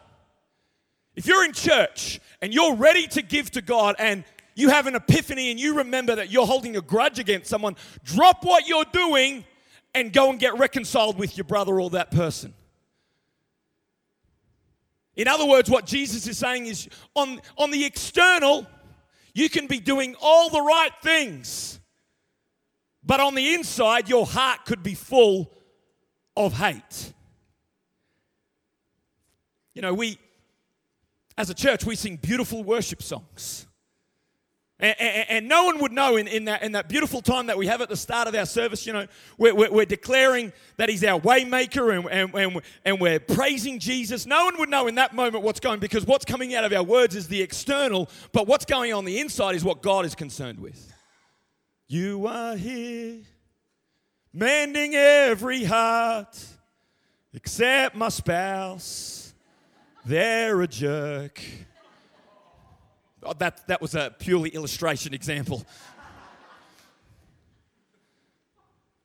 if 1.16 1.26
you're 1.26 1.44
in 1.44 1.54
church 1.54 2.20
and 2.42 2.54
you're 2.54 2.76
ready 2.76 3.08
to 3.08 3.22
give 3.22 3.50
to 3.52 3.62
God 3.62 3.96
and 3.98 4.24
you 4.54 4.70
have 4.70 4.86
an 4.88 4.96
epiphany 4.96 5.52
and 5.52 5.60
you 5.60 5.78
remember 5.78 6.16
that 6.16 6.32
you're 6.32 6.46
holding 6.46 6.78
a 6.78 6.82
grudge 6.82 7.20
against 7.20 7.48
someone, 7.48 7.76
drop 8.04 8.44
what 8.44 8.68
you're 8.68 8.86
doing 8.92 9.44
and 9.96 10.14
go 10.14 10.30
and 10.30 10.40
get 10.40 10.58
reconciled 10.58 11.18
with 11.18 11.36
your 11.36 11.46
brother 11.46 11.82
or 11.82 11.90
that 11.92 12.12
person. 12.12 12.54
In 15.16 15.28
other 15.28 15.48
words, 15.48 15.70
what 15.70 15.88
Jesus 15.88 16.28
is 16.28 16.38
saying 16.38 16.68
is 16.68 16.88
on, 17.16 17.42
on 17.58 17.72
the 17.72 17.84
external, 17.84 18.68
you 19.34 19.50
can 19.50 19.66
be 19.66 19.80
doing 19.80 20.16
all 20.22 20.50
the 20.50 20.62
right 20.62 20.92
things, 21.02 21.80
but 23.08 23.22
on 23.22 23.36
the 23.36 23.54
inside, 23.54 24.10
your 24.10 24.26
heart 24.26 24.66
could 24.66 24.84
be 24.84 24.94
full 24.94 25.52
of 26.36 26.54
hate. 26.54 27.14
You 29.74 29.82
know, 29.82 29.94
we, 29.94 30.20
as 31.38 31.50
a 31.50 31.54
church, 31.54 31.86
we 31.86 31.96
sing 31.96 32.18
beautiful 32.18 32.66
worship 32.66 33.02
songs. 33.02 33.66
And, 34.80 34.96
and, 35.00 35.30
and, 35.30 35.48
no 35.48 35.66
one 35.66 35.80
would 35.80 35.92
know 35.92 36.18
in, 36.18 36.28
in, 36.28 36.46
that, 36.46 36.62
in 36.62 36.74
that 36.74 36.88
beautiful 36.88 37.22
time 37.22 37.48
that 37.48 37.58
we 37.58 37.66
have 37.66 37.82
at 37.82 37.90
the 37.90 37.96
start 37.96 38.28
of 38.28 38.36
our 38.36 38.46
service, 38.46 38.86
you 38.86 38.94
know, 38.94 39.08
we're, 39.38 39.56
we're, 39.56 39.72
we're 39.72 39.86
declaring 39.86 40.54
that 40.76 40.88
He's 40.88 41.04
our 41.04 41.20
waymaker 41.20 41.98
and, 41.98 42.08
and, 42.12 42.36
and, 42.36 42.62
and 42.86 43.02
we're 43.02 43.20
praising 43.20 43.80
Jesus. 43.80 44.28
No 44.28 44.46
one 44.46 44.60
would 44.60 44.70
know 44.70 44.86
in 44.86 44.96
that 44.96 45.16
moment 45.16 45.44
what's 45.44 45.60
going 45.60 45.80
because 45.80 46.06
what's 46.06 46.26
coming 46.26 46.54
out 46.54 46.64
of 46.64 46.74
our 46.74 46.84
words 46.84 47.16
is 47.16 47.28
the 47.28 47.42
external, 47.42 48.08
but 48.34 48.46
what's 48.46 48.66
going 48.66 48.94
on 48.94 49.06
the 49.06 49.20
inside 49.20 49.56
is 49.56 49.64
what 49.64 49.82
God 49.82 50.06
is 50.06 50.14
concerned 50.14 50.60
with. 50.60 50.94
You 51.90 52.28
are 52.28 52.58
here, 52.58 53.20
mending 54.34 54.94
every 54.94 55.64
heart, 55.64 56.38
except 57.34 57.96
my 57.96 58.10
spouse. 58.10 59.34
They're 60.04 60.62
a 60.62 60.68
jerk. 60.68 61.42
Oh, 63.24 63.34
that, 63.40 63.66
that 63.68 63.82
was 63.82 63.96
a 63.96 64.14
purely 64.20 64.50
illustration 64.50 65.14
example. 65.14 65.66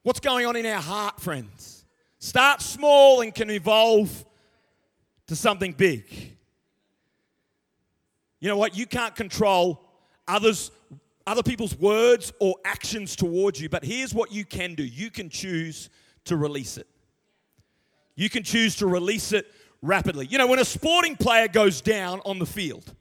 What's 0.03 0.21
going 0.21 0.47
on 0.47 0.57
in 0.57 0.67
our 0.67 0.81
heart, 0.81 1.21
friends? 1.21 1.85
Start 2.19 2.61
small 2.63 3.21
and 3.21 3.33
can 3.33 3.49
evolve 3.51 4.25
to 5.29 5.37
something 5.37 5.73
big. 5.73 6.37
You 8.41 8.49
know 8.49 8.57
what? 8.57 8.77
You 8.77 8.87
can't 8.87 9.15
control 9.15 9.81
others, 10.27 10.73
other 11.27 11.43
people's 11.43 11.77
words 11.77 12.33
or 12.41 12.57
actions 12.65 13.17
towards 13.17 13.61
you, 13.61 13.69
but 13.69 13.85
here's 13.85 14.15
what 14.15 14.33
you 14.33 14.45
can 14.45 14.75
do 14.75 14.83
you 14.83 15.11
can 15.11 15.29
choose 15.29 15.91
to 16.25 16.37
release 16.37 16.77
it. 16.77 16.87
You 18.15 18.29
can 18.29 18.43
choose 18.43 18.77
to 18.77 18.87
release 18.87 19.33
it 19.33 19.47
rapidly. 19.81 20.27
You 20.27 20.39
know, 20.39 20.47
when 20.47 20.59
a 20.59 20.65
sporting 20.65 21.17
player 21.17 21.49
goes 21.49 21.81
down 21.81 22.21
on 22.25 22.39
the 22.39 22.47
field, 22.47 22.95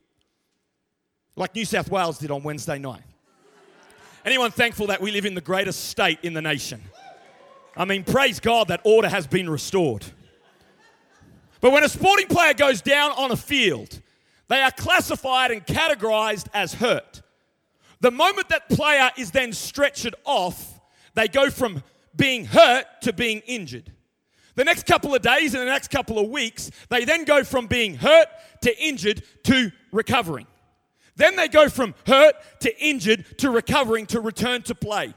like 1.35 1.55
New 1.55 1.65
South 1.65 1.89
Wales 1.89 2.17
did 2.17 2.31
on 2.31 2.43
Wednesday 2.43 2.79
night. 2.79 3.03
Anyone 4.23 4.51
thankful 4.51 4.87
that 4.87 5.01
we 5.01 5.11
live 5.11 5.25
in 5.25 5.33
the 5.33 5.41
greatest 5.41 5.89
state 5.89 6.19
in 6.21 6.33
the 6.33 6.41
nation? 6.41 6.81
I 7.75 7.85
mean, 7.85 8.03
praise 8.03 8.39
God 8.39 8.67
that 8.67 8.81
order 8.83 9.09
has 9.09 9.25
been 9.25 9.49
restored. 9.49 10.05
But 11.61 11.71
when 11.71 11.83
a 11.83 11.89
sporting 11.89 12.27
player 12.27 12.53
goes 12.53 12.81
down 12.81 13.11
on 13.11 13.31
a 13.31 13.37
field, 13.37 13.99
they 14.47 14.61
are 14.61 14.71
classified 14.71 15.51
and 15.51 15.65
categorized 15.65 16.47
as 16.53 16.73
hurt. 16.73 17.21
The 18.01 18.12
moment 18.12 18.50
that 18.50 18.67
player 18.67 19.12
is 19.15 19.31
then 19.31 19.53
stretched 19.53 20.13
off, 20.25 20.79
they 21.13 21.27
go 21.27 21.50
from 21.50 21.84
being 22.15 22.46
hurt 22.46 22.86
to 23.01 23.13
being 23.13 23.39
injured. 23.46 23.91
The 24.55 24.65
next 24.65 24.86
couple 24.86 25.15
of 25.15 25.22
days 25.22 25.53
and 25.53 25.62
the 25.62 25.72
next 25.72 25.89
couple 25.89 26.20
of 26.20 26.29
weeks, 26.29 26.72
they 26.89 27.05
then 27.05 27.24
go 27.24 27.43
from 27.43 27.67
being 27.67 27.96
hurt 27.96 28.27
to 28.63 28.84
injured 28.84 29.24
to 29.43 29.72
recovering. 29.91 30.48
Then 31.15 31.36
they 31.36 31.48
go 31.48 31.70
from 31.70 31.93
hurt 32.08 32.36
to 32.62 32.84
injured 32.84 33.38
to 33.38 33.50
recovering 33.50 34.08
to 34.08 34.20
return 34.20 34.63
to 34.63 34.75
play. 34.75 35.13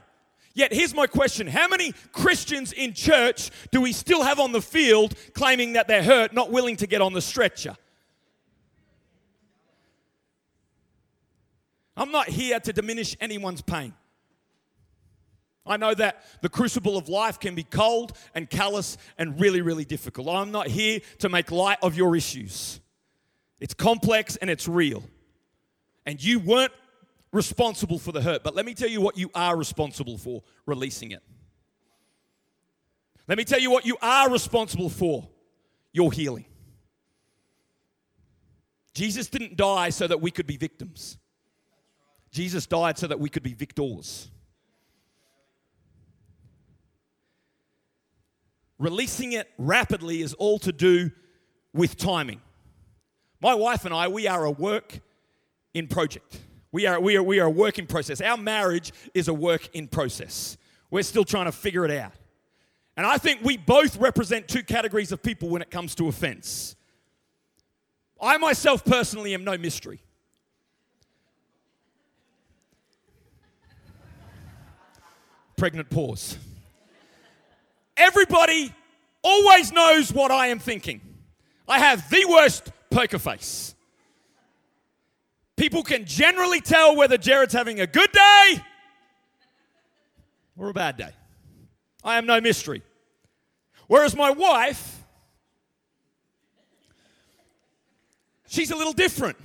Yet 0.53 0.71
here's 0.71 0.93
my 0.93 1.07
question 1.07 1.47
How 1.47 1.67
many 1.67 1.93
Christians 2.11 2.71
in 2.71 2.93
church 2.93 3.49
do 3.71 3.81
we 3.81 3.91
still 3.93 4.23
have 4.23 4.39
on 4.39 4.51
the 4.51 4.61
field 4.61 5.15
claiming 5.33 5.73
that 5.73 5.87
they're 5.87 6.03
hurt, 6.03 6.33
not 6.33 6.51
willing 6.51 6.77
to 6.77 6.87
get 6.87 7.01
on 7.01 7.13
the 7.13 7.21
stretcher? 7.21 7.75
I'm 11.97 12.11
not 12.11 12.29
here 12.29 12.59
to 12.59 12.73
diminish 12.73 13.15
anyone's 13.19 13.61
pain. 13.61 13.93
I 15.65 15.77
know 15.77 15.93
that 15.95 16.23
the 16.41 16.49
crucible 16.49 16.95
of 16.97 17.09
life 17.09 17.39
can 17.39 17.55
be 17.55 17.63
cold 17.63 18.15
and 18.35 18.49
callous 18.49 18.97
and 19.17 19.39
really, 19.39 19.61
really 19.61 19.85
difficult. 19.85 20.27
I'm 20.27 20.51
not 20.51 20.67
here 20.67 20.99
to 21.19 21.29
make 21.29 21.51
light 21.51 21.79
of 21.81 21.95
your 21.95 22.15
issues. 22.15 22.79
It's 23.59 23.73
complex 23.73 24.35
and 24.35 24.49
it's 24.49 24.67
real 24.67 25.03
and 26.05 26.23
you 26.23 26.39
weren't 26.39 26.71
responsible 27.31 27.99
for 27.99 28.11
the 28.11 28.21
hurt. 28.21 28.43
But 28.43 28.55
let 28.55 28.65
me 28.65 28.73
tell 28.73 28.89
you 28.89 29.01
what 29.01 29.17
you 29.17 29.29
are 29.33 29.57
responsible 29.57 30.17
for 30.17 30.43
releasing 30.65 31.11
it. 31.11 31.23
Let 33.27 33.37
me 33.37 33.43
tell 33.43 33.59
you 33.59 33.71
what 33.71 33.85
you 33.85 33.97
are 34.01 34.29
responsible 34.29 34.89
for 34.89 35.27
your 35.91 36.11
healing. 36.11 36.45
Jesus 38.93 39.27
didn't 39.27 39.57
die 39.57 39.89
so 39.89 40.07
that 40.07 40.21
we 40.21 40.31
could 40.31 40.47
be 40.47 40.57
victims, 40.57 41.17
Jesus 42.35 42.65
died 42.65 42.97
so 42.97 43.07
that 43.07 43.17
we 43.17 43.29
could 43.29 43.43
be 43.43 43.53
victors. 43.53 44.29
Releasing 48.77 49.31
it 49.31 49.49
rapidly 49.57 50.21
is 50.21 50.33
all 50.33 50.59
to 50.59 50.73
do 50.73 51.11
with 51.73 51.95
timing. 51.95 52.41
My 53.39 53.53
wife 53.53 53.85
and 53.85 53.93
I, 53.93 54.09
we 54.09 54.27
are 54.27 54.43
a 54.43 54.51
work 54.51 54.99
in 55.73 55.87
project. 55.87 56.41
We 56.73 56.85
are, 56.87 56.99
we, 56.99 57.15
are, 57.15 57.23
we 57.23 57.39
are 57.39 57.47
a 57.47 57.49
work 57.49 57.79
in 57.79 57.87
process. 57.87 58.19
Our 58.19 58.35
marriage 58.35 58.91
is 59.13 59.29
a 59.29 59.33
work 59.33 59.69
in 59.73 59.87
process. 59.87 60.57
We're 60.91 61.03
still 61.03 61.23
trying 61.23 61.45
to 61.45 61.53
figure 61.53 61.85
it 61.85 61.91
out. 61.91 62.11
And 62.97 63.05
I 63.05 63.17
think 63.17 63.39
we 63.43 63.55
both 63.55 63.95
represent 63.95 64.49
two 64.49 64.61
categories 64.61 65.13
of 65.13 65.23
people 65.23 65.47
when 65.47 65.61
it 65.61 65.71
comes 65.71 65.95
to 65.95 66.09
offense. 66.09 66.75
I 68.21 68.35
myself 68.35 68.83
personally 68.83 69.33
am 69.33 69.45
no 69.45 69.57
mystery. 69.57 70.01
Pregnant 75.57 75.89
pause. 75.89 76.37
Everybody 77.97 78.73
always 79.23 79.71
knows 79.71 80.11
what 80.11 80.31
I 80.31 80.47
am 80.47 80.59
thinking. 80.59 81.01
I 81.67 81.79
have 81.79 82.09
the 82.09 82.25
worst 82.29 82.71
poker 82.89 83.19
face. 83.19 83.73
People 85.55 85.83
can 85.83 86.05
generally 86.05 86.59
tell 86.59 86.95
whether 86.95 87.17
Jared's 87.17 87.53
having 87.53 87.79
a 87.79 87.87
good 87.87 88.11
day 88.11 88.63
or 90.57 90.69
a 90.69 90.73
bad 90.73 90.97
day. 90.97 91.11
I 92.03 92.17
am 92.17 92.25
no 92.25 92.41
mystery. 92.41 92.83
Whereas 93.87 94.15
my 94.15 94.31
wife, 94.31 95.03
she's 98.47 98.71
a 98.71 98.75
little 98.75 98.93
different. 98.93 99.37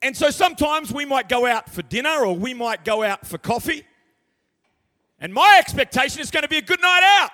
And 0.00 0.16
so 0.16 0.30
sometimes 0.30 0.92
we 0.92 1.04
might 1.04 1.28
go 1.28 1.46
out 1.46 1.68
for 1.70 1.82
dinner 1.82 2.24
or 2.24 2.34
we 2.34 2.54
might 2.54 2.84
go 2.84 3.02
out 3.02 3.26
for 3.26 3.38
coffee. 3.38 3.84
And 5.22 5.32
my 5.32 5.56
expectation 5.60 6.20
is 6.20 6.32
going 6.32 6.42
to 6.42 6.48
be 6.48 6.58
a 6.58 6.62
good 6.62 6.82
night 6.82 7.20
out. 7.20 7.30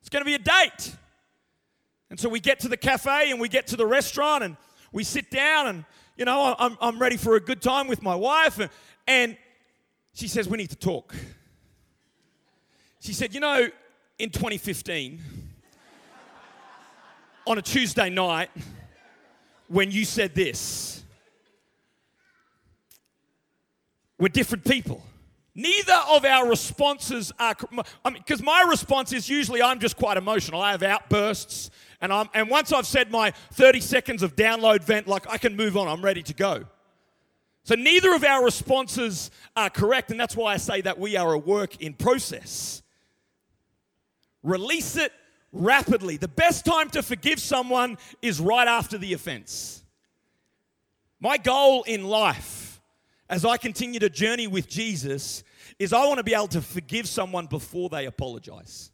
It's 0.00 0.10
going 0.10 0.20
to 0.20 0.26
be 0.26 0.34
a 0.34 0.38
date. 0.38 0.94
And 2.10 2.20
so 2.20 2.28
we 2.28 2.38
get 2.38 2.60
to 2.60 2.68
the 2.68 2.76
cafe 2.76 3.30
and 3.30 3.40
we 3.40 3.48
get 3.48 3.66
to 3.68 3.76
the 3.76 3.86
restaurant 3.86 4.44
and 4.44 4.58
we 4.92 5.02
sit 5.02 5.30
down 5.30 5.68
and 5.68 5.84
you 6.18 6.26
know, 6.26 6.54
I'm, 6.58 6.76
I'm 6.82 6.98
ready 6.98 7.16
for 7.16 7.36
a 7.36 7.40
good 7.40 7.62
time 7.62 7.88
with 7.88 8.02
my 8.02 8.14
wife. 8.14 8.58
And, 8.58 8.70
and 9.06 9.36
she 10.12 10.28
says, 10.28 10.46
We 10.46 10.58
need 10.58 10.68
to 10.70 10.76
talk. 10.76 11.14
She 13.00 13.14
said, 13.14 13.32
You 13.32 13.40
know, 13.40 13.68
in 14.18 14.28
2015, 14.28 15.20
on 17.46 17.58
a 17.58 17.62
Tuesday 17.62 18.10
night, 18.10 18.50
when 19.68 19.90
you 19.90 20.04
said 20.04 20.34
this. 20.34 21.02
We're 24.18 24.28
different 24.28 24.64
people. 24.64 25.02
Neither 25.54 25.98
of 26.08 26.24
our 26.24 26.48
responses 26.48 27.30
are, 27.38 27.54
I 28.04 28.10
mean, 28.10 28.18
because 28.18 28.42
my 28.42 28.64
response 28.68 29.12
is 29.12 29.28
usually 29.28 29.60
I'm 29.60 29.80
just 29.80 29.96
quite 29.96 30.16
emotional. 30.16 30.62
I 30.62 30.70
have 30.70 30.82
outbursts, 30.82 31.70
and, 32.00 32.12
I'm, 32.12 32.28
and 32.32 32.48
once 32.48 32.72
I've 32.72 32.86
said 32.86 33.10
my 33.10 33.32
30 33.52 33.80
seconds 33.80 34.22
of 34.22 34.34
download 34.34 34.82
vent, 34.82 35.06
like 35.06 35.28
I 35.28 35.36
can 35.36 35.54
move 35.54 35.76
on, 35.76 35.88
I'm 35.88 36.02
ready 36.02 36.22
to 36.22 36.34
go. 36.34 36.64
So 37.64 37.74
neither 37.74 38.14
of 38.14 38.24
our 38.24 38.44
responses 38.44 39.30
are 39.54 39.70
correct, 39.70 40.10
and 40.10 40.18
that's 40.18 40.34
why 40.34 40.54
I 40.54 40.56
say 40.56 40.80
that 40.80 40.98
we 40.98 41.16
are 41.16 41.32
a 41.32 41.38
work 41.38 41.80
in 41.82 41.94
process. 41.94 42.82
Release 44.42 44.96
it 44.96 45.12
rapidly. 45.52 46.16
The 46.16 46.28
best 46.28 46.64
time 46.64 46.88
to 46.90 47.02
forgive 47.02 47.38
someone 47.38 47.98
is 48.20 48.40
right 48.40 48.66
after 48.66 48.98
the 48.98 49.12
offense. 49.12 49.84
My 51.20 51.36
goal 51.36 51.84
in 51.84 52.04
life, 52.04 52.61
as 53.32 53.46
I 53.46 53.56
continue 53.56 53.98
to 53.98 54.10
journey 54.10 54.46
with 54.46 54.68
Jesus, 54.68 55.42
is 55.78 55.94
I 55.94 56.04
want 56.04 56.18
to 56.18 56.22
be 56.22 56.34
able 56.34 56.48
to 56.48 56.60
forgive 56.60 57.08
someone 57.08 57.46
before 57.46 57.88
they 57.88 58.04
apologize. 58.04 58.92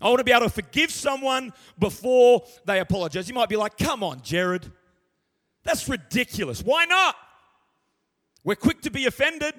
I 0.00 0.06
want 0.06 0.18
to 0.18 0.24
be 0.24 0.30
able 0.30 0.46
to 0.46 0.50
forgive 0.50 0.92
someone 0.92 1.52
before 1.80 2.44
they 2.64 2.78
apologize. 2.78 3.28
You 3.28 3.34
might 3.34 3.48
be 3.48 3.56
like, 3.56 3.76
come 3.76 4.04
on, 4.04 4.22
Jared. 4.22 4.70
That's 5.64 5.88
ridiculous. 5.88 6.62
Why 6.62 6.84
not? 6.84 7.16
We're 8.44 8.54
quick 8.54 8.82
to 8.82 8.90
be 8.92 9.06
offended. 9.06 9.54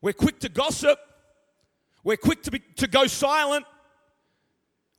We're 0.00 0.14
quick 0.14 0.40
to 0.40 0.48
gossip. 0.48 0.98
We're 2.02 2.16
quick 2.16 2.42
to, 2.44 2.52
be, 2.52 2.60
to 2.76 2.86
go 2.86 3.06
silent. 3.06 3.66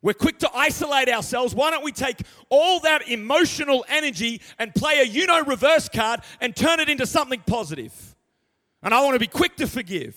We're 0.04 0.14
quick 0.14 0.38
to 0.40 0.52
isolate 0.54 1.08
ourselves. 1.08 1.56
Why 1.56 1.72
don't 1.72 1.84
we 1.84 1.94
take 1.94 2.20
all 2.50 2.82
that 2.82 3.08
emotional 3.08 3.86
energy 3.88 4.42
and 4.60 4.76
play 4.76 5.00
a 5.00 5.04
you 5.04 5.26
know 5.26 5.42
reverse 5.46 5.88
card 5.88 6.20
and 6.42 6.54
turn 6.54 6.82
it 6.82 6.90
into 6.90 7.08
something 7.08 7.42
positive? 7.48 8.16
And 8.84 8.94
I 8.94 9.02
want 9.02 9.16
to 9.16 9.20
be 9.20 9.28
quick 9.28 9.56
to 9.56 9.68
forgive. 9.68 10.16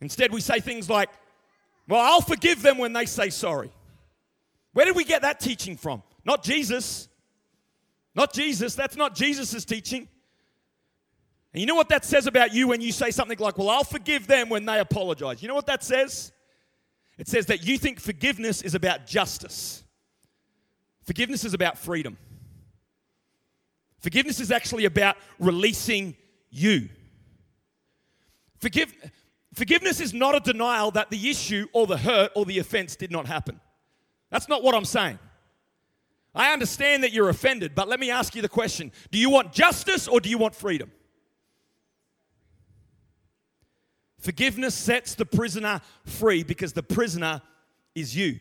Instead, 0.00 0.32
we 0.32 0.40
say 0.40 0.60
things 0.60 0.88
like, 0.88 1.10
Well, 1.86 2.00
I'll 2.00 2.22
forgive 2.22 2.62
them 2.62 2.78
when 2.78 2.94
they 2.94 3.04
say 3.04 3.28
sorry. 3.28 3.70
Where 4.72 4.86
did 4.86 4.96
we 4.96 5.04
get 5.04 5.20
that 5.22 5.40
teaching 5.40 5.76
from? 5.76 6.02
Not 6.24 6.42
Jesus. 6.42 7.06
Not 8.14 8.32
Jesus. 8.32 8.74
That's 8.74 8.96
not 8.96 9.14
Jesus' 9.14 9.66
teaching. 9.66 10.08
And 11.52 11.60
you 11.60 11.66
know 11.66 11.74
what 11.74 11.90
that 11.90 12.06
says 12.06 12.26
about 12.26 12.54
you 12.54 12.68
when 12.68 12.80
you 12.80 12.92
say 12.92 13.10
something 13.10 13.38
like, 13.38 13.58
Well, 13.58 13.68
I'll 13.68 13.84
forgive 13.84 14.26
them 14.26 14.48
when 14.48 14.64
they 14.64 14.80
apologize? 14.80 15.42
You 15.42 15.48
know 15.48 15.54
what 15.54 15.66
that 15.66 15.84
says? 15.84 16.32
It 17.18 17.28
says 17.28 17.46
that 17.46 17.64
you 17.64 17.78
think 17.78 18.00
forgiveness 18.00 18.62
is 18.62 18.74
about 18.74 19.06
justice. 19.06 19.84
Forgiveness 21.02 21.44
is 21.44 21.54
about 21.54 21.78
freedom. 21.78 22.16
Forgiveness 24.00 24.40
is 24.40 24.50
actually 24.50 24.84
about 24.84 25.16
releasing 25.38 26.16
you. 26.50 26.88
Forgive, 28.58 28.94
forgiveness 29.54 30.00
is 30.00 30.12
not 30.12 30.34
a 30.34 30.40
denial 30.40 30.90
that 30.92 31.10
the 31.10 31.30
issue 31.30 31.66
or 31.72 31.86
the 31.86 31.96
hurt 31.96 32.32
or 32.34 32.44
the 32.44 32.58
offense 32.58 32.96
did 32.96 33.10
not 33.10 33.26
happen. 33.26 33.60
That's 34.30 34.48
not 34.48 34.62
what 34.62 34.74
I'm 34.74 34.84
saying. 34.84 35.18
I 36.34 36.52
understand 36.52 37.04
that 37.04 37.12
you're 37.12 37.28
offended, 37.28 37.74
but 37.74 37.88
let 37.88 38.00
me 38.00 38.10
ask 38.10 38.34
you 38.34 38.42
the 38.42 38.48
question 38.48 38.90
Do 39.10 39.18
you 39.18 39.30
want 39.30 39.52
justice 39.52 40.08
or 40.08 40.20
do 40.20 40.30
you 40.30 40.38
want 40.38 40.54
freedom? 40.54 40.90
Forgiveness 44.22 44.76
sets 44.76 45.16
the 45.16 45.26
prisoner 45.26 45.80
free 46.04 46.44
because 46.44 46.72
the 46.72 46.82
prisoner 46.82 47.42
is 47.92 48.16
you. 48.16 48.38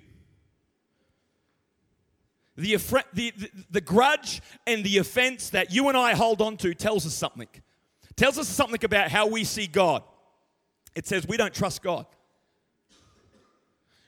The, 2.55 2.75
the, 3.13 3.33
the, 3.71 3.81
grudge 3.81 4.43
and 4.67 4.83
the 4.83 4.99
offense 4.99 5.49
that 5.49 5.73
you 5.73 5.87
and 5.87 5.97
I 5.97 6.13
hold 6.13 6.39
on 6.39 6.57
to 6.57 6.75
tells 6.75 7.07
us 7.07 7.15
something. 7.15 7.47
Tells 8.15 8.37
us 8.37 8.47
something 8.47 8.83
about 8.85 9.09
how 9.09 9.25
we 9.25 9.43
see 9.43 9.65
God. 9.65 10.03
It 10.93 11.07
says 11.07 11.27
we 11.27 11.35
don't 11.35 11.53
trust 11.53 11.81
God. 11.81 12.05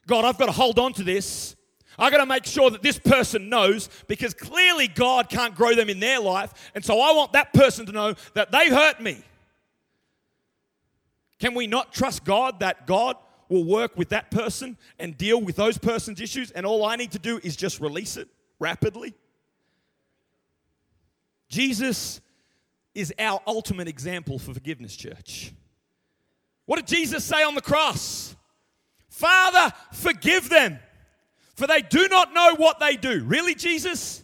God, 0.05 0.25
I've 0.25 0.37
got 0.37 0.45
to 0.45 0.51
hold 0.51 0.77
on 0.77 0.93
to 0.93 1.03
this. 1.03 1.55
I've 1.97 2.11
got 2.11 2.19
to 2.19 2.27
make 2.27 2.45
sure 2.45 2.69
that 2.69 2.83
this 2.83 2.99
person 2.99 3.49
knows 3.49 3.89
because 4.07 4.35
clearly 4.35 4.87
God 4.87 5.27
can't 5.27 5.55
grow 5.55 5.73
them 5.73 5.89
in 5.89 5.99
their 5.99 6.19
life. 6.19 6.71
And 6.75 6.85
so 6.85 6.99
I 6.99 7.13
want 7.13 7.33
that 7.33 7.51
person 7.51 7.87
to 7.87 7.91
know 7.91 8.13
that 8.35 8.51
they 8.51 8.69
hurt 8.69 9.01
me. 9.01 9.23
Can 11.39 11.53
we 11.55 11.67
not 11.67 11.91
trust 11.91 12.23
God 12.23 12.59
that 12.61 12.87
God 12.87 13.17
will 13.49 13.65
work 13.65 13.97
with 13.97 14.09
that 14.09 14.31
person 14.31 14.77
and 14.97 15.17
deal 15.17 15.41
with 15.41 15.55
those 15.55 15.77
person's 15.77 16.21
issues, 16.21 16.51
and 16.51 16.65
all 16.65 16.85
I 16.85 16.95
need 16.95 17.11
to 17.11 17.19
do 17.19 17.39
is 17.43 17.55
just 17.55 17.79
release 17.79 18.17
it 18.17 18.27
rapidly? 18.59 19.13
Jesus 21.49 22.21
is 22.95 23.13
our 23.19 23.41
ultimate 23.45 23.87
example 23.87 24.39
for 24.39 24.53
forgiveness, 24.53 24.95
church. 24.95 25.53
What 26.65 26.77
did 26.77 26.87
Jesus 26.87 27.23
say 27.23 27.43
on 27.43 27.55
the 27.55 27.61
cross? 27.61 28.35
Father, 29.09 29.73
forgive 29.91 30.49
them, 30.49 30.79
for 31.55 31.67
they 31.67 31.81
do 31.81 32.07
not 32.07 32.33
know 32.33 32.55
what 32.55 32.79
they 32.79 32.95
do. 32.95 33.23
Really, 33.23 33.53
Jesus? 33.53 34.23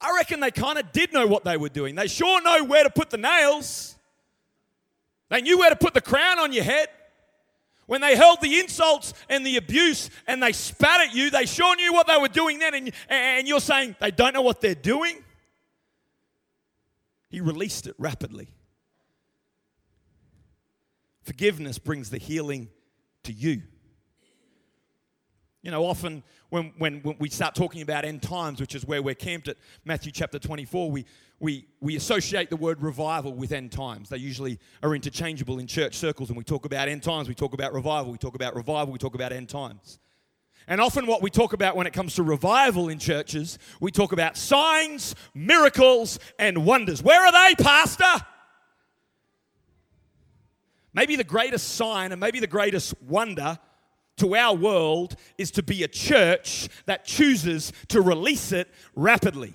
I 0.00 0.14
reckon 0.16 0.40
they 0.40 0.50
kind 0.50 0.78
of 0.78 0.90
did 0.92 1.12
know 1.12 1.26
what 1.26 1.44
they 1.44 1.56
were 1.56 1.68
doing. 1.68 1.94
They 1.94 2.08
sure 2.08 2.42
know 2.42 2.64
where 2.64 2.82
to 2.82 2.90
put 2.90 3.10
the 3.10 3.18
nails. 3.18 3.96
They 5.30 5.40
knew 5.40 5.58
where 5.58 5.70
to 5.70 5.76
put 5.76 5.94
the 5.94 6.00
crown 6.00 6.38
on 6.38 6.52
your 6.52 6.64
head. 6.64 6.88
When 7.86 8.00
they 8.00 8.14
held 8.14 8.40
the 8.40 8.58
insults 8.58 9.14
and 9.28 9.44
the 9.44 9.56
abuse 9.56 10.10
and 10.26 10.40
they 10.40 10.52
spat 10.52 11.08
at 11.08 11.14
you, 11.14 11.30
they 11.30 11.46
sure 11.46 11.74
knew 11.74 11.92
what 11.92 12.06
they 12.06 12.18
were 12.18 12.28
doing 12.28 12.58
then. 12.58 12.74
And, 12.74 12.92
and 13.08 13.48
you're 13.48 13.60
saying 13.60 13.96
they 14.00 14.10
don't 14.10 14.34
know 14.34 14.42
what 14.42 14.60
they're 14.60 14.74
doing? 14.74 15.24
He 17.30 17.40
released 17.40 17.86
it 17.86 17.94
rapidly. 17.98 18.48
Forgiveness 21.22 21.78
brings 21.78 22.10
the 22.10 22.18
healing 22.18 22.68
to 23.24 23.32
you. 23.32 23.62
You 25.62 25.70
know, 25.70 25.84
often 25.84 26.22
when, 26.48 26.72
when, 26.78 27.00
when, 27.02 27.16
we 27.18 27.28
start 27.28 27.54
talking 27.54 27.82
about 27.82 28.06
end 28.06 28.22
times, 28.22 28.60
which 28.60 28.74
is 28.74 28.86
where 28.86 29.02
we're 29.02 29.14
camped 29.14 29.46
at 29.46 29.58
Matthew 29.84 30.10
chapter 30.10 30.38
24, 30.38 30.90
we, 30.90 31.04
we, 31.38 31.66
we 31.80 31.96
associate 31.96 32.48
the 32.48 32.56
word 32.56 32.82
revival 32.82 33.34
with 33.34 33.52
end 33.52 33.70
times. 33.70 34.08
They 34.08 34.16
usually 34.16 34.58
are 34.82 34.94
interchangeable 34.94 35.58
in 35.58 35.66
church 35.66 35.96
circles. 35.96 36.30
And 36.30 36.38
we 36.38 36.44
talk 36.44 36.64
about 36.64 36.88
end 36.88 37.02
times, 37.02 37.28
we 37.28 37.34
talk 37.34 37.52
about 37.52 37.74
revival, 37.74 38.10
we 38.10 38.16
talk 38.16 38.34
about 38.34 38.56
revival, 38.56 38.90
we 38.90 38.98
talk 38.98 39.14
about 39.14 39.32
end 39.32 39.50
times. 39.50 39.98
And 40.66 40.80
often, 40.80 41.06
what 41.06 41.20
we 41.20 41.30
talk 41.30 41.52
about 41.52 41.76
when 41.76 41.86
it 41.86 41.92
comes 41.92 42.14
to 42.14 42.22
revival 42.22 42.88
in 42.88 42.98
churches, 42.98 43.58
we 43.80 43.90
talk 43.90 44.12
about 44.12 44.36
signs, 44.36 45.14
miracles, 45.34 46.18
and 46.38 46.64
wonders. 46.64 47.02
Where 47.02 47.20
are 47.26 47.32
they, 47.32 47.62
Pastor? 47.62 48.24
Maybe 50.94 51.16
the 51.16 51.24
greatest 51.24 51.74
sign 51.76 52.12
and 52.12 52.20
maybe 52.20 52.40
the 52.40 52.46
greatest 52.46 52.94
wonder 53.02 53.58
to 54.20 54.36
our 54.36 54.54
world 54.54 55.16
is 55.38 55.50
to 55.52 55.62
be 55.62 55.82
a 55.82 55.88
church 55.88 56.68
that 56.86 57.04
chooses 57.04 57.72
to 57.88 58.00
release 58.00 58.52
it 58.52 58.68
rapidly. 58.94 59.54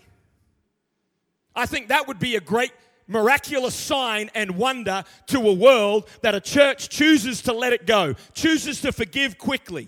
I 1.55 1.65
think 1.65 1.87
that 1.87 2.07
would 2.07 2.19
be 2.19 2.35
a 2.35 2.41
great 2.41 2.71
miraculous 3.07 3.75
sign 3.75 4.29
and 4.33 4.57
wonder 4.57 5.03
to 5.27 5.39
a 5.39 5.53
world 5.53 6.09
that 6.21 6.35
a 6.35 6.41
church 6.41 6.89
chooses 6.89 7.43
to 7.43 7.53
let 7.53 7.73
it 7.73 7.85
go, 7.85 8.15
chooses 8.33 8.81
to 8.81 8.91
forgive 8.91 9.37
quickly. 9.37 9.87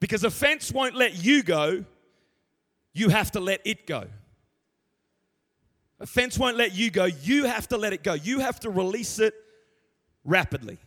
Because 0.00 0.24
offense 0.24 0.72
won't 0.72 0.96
let 0.96 1.24
you 1.24 1.42
go, 1.42 1.84
you 2.92 3.08
have 3.08 3.30
to 3.32 3.40
let 3.40 3.60
it 3.64 3.86
go. 3.86 4.06
Offense 6.00 6.36
won't 6.36 6.56
let 6.56 6.74
you 6.74 6.90
go, 6.90 7.04
you 7.04 7.44
have 7.44 7.68
to 7.68 7.76
let 7.76 7.92
it 7.92 8.02
go. 8.02 8.14
You 8.14 8.40
have 8.40 8.58
to 8.60 8.70
release 8.70 9.20
it 9.20 9.34
rapidly. 10.24 10.78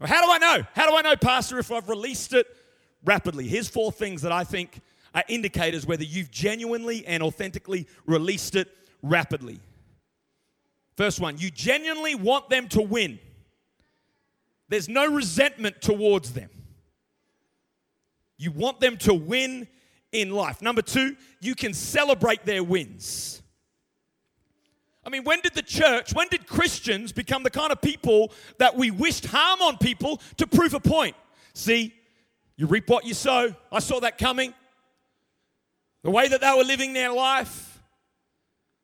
How 0.00 0.24
do 0.24 0.30
I 0.30 0.38
know? 0.38 0.64
How 0.74 0.88
do 0.88 0.96
I 0.96 1.02
know, 1.02 1.16
Pastor, 1.16 1.58
if 1.58 1.72
I've 1.72 1.88
released 1.88 2.32
it 2.32 2.46
rapidly? 3.04 3.48
Here's 3.48 3.68
four 3.68 3.90
things 3.90 4.22
that 4.22 4.32
I 4.32 4.44
think 4.44 4.80
are 5.14 5.24
indicators 5.28 5.86
whether 5.86 6.04
you've 6.04 6.30
genuinely 6.30 7.04
and 7.06 7.22
authentically 7.22 7.86
released 8.06 8.54
it 8.54 8.68
rapidly. 9.02 9.58
First 10.96 11.20
one, 11.20 11.38
you 11.38 11.50
genuinely 11.50 12.14
want 12.14 12.48
them 12.48 12.68
to 12.68 12.82
win. 12.82 13.18
There's 14.68 14.88
no 14.88 15.10
resentment 15.10 15.80
towards 15.80 16.32
them. 16.32 16.50
You 18.36 18.52
want 18.52 18.80
them 18.80 18.96
to 18.98 19.14
win 19.14 19.66
in 20.12 20.30
life. 20.30 20.62
Number 20.62 20.82
two, 20.82 21.16
you 21.40 21.54
can 21.54 21.74
celebrate 21.74 22.44
their 22.44 22.62
wins. 22.62 23.42
I 25.08 25.10
mean, 25.10 25.24
when 25.24 25.40
did 25.40 25.54
the 25.54 25.62
church, 25.62 26.12
when 26.12 26.28
did 26.28 26.46
Christians 26.46 27.12
become 27.12 27.42
the 27.42 27.48
kind 27.48 27.72
of 27.72 27.80
people 27.80 28.30
that 28.58 28.76
we 28.76 28.90
wished 28.90 29.24
harm 29.24 29.62
on 29.62 29.78
people 29.78 30.20
to 30.36 30.46
prove 30.46 30.74
a 30.74 30.80
point? 30.80 31.16
See, 31.54 31.94
you 32.56 32.66
reap 32.66 32.90
what 32.90 33.06
you 33.06 33.14
sow. 33.14 33.54
I 33.72 33.78
saw 33.78 34.00
that 34.00 34.18
coming. 34.18 34.52
The 36.02 36.10
way 36.10 36.28
that 36.28 36.42
they 36.42 36.52
were 36.54 36.62
living 36.62 36.92
their 36.92 37.10
life. 37.10 37.82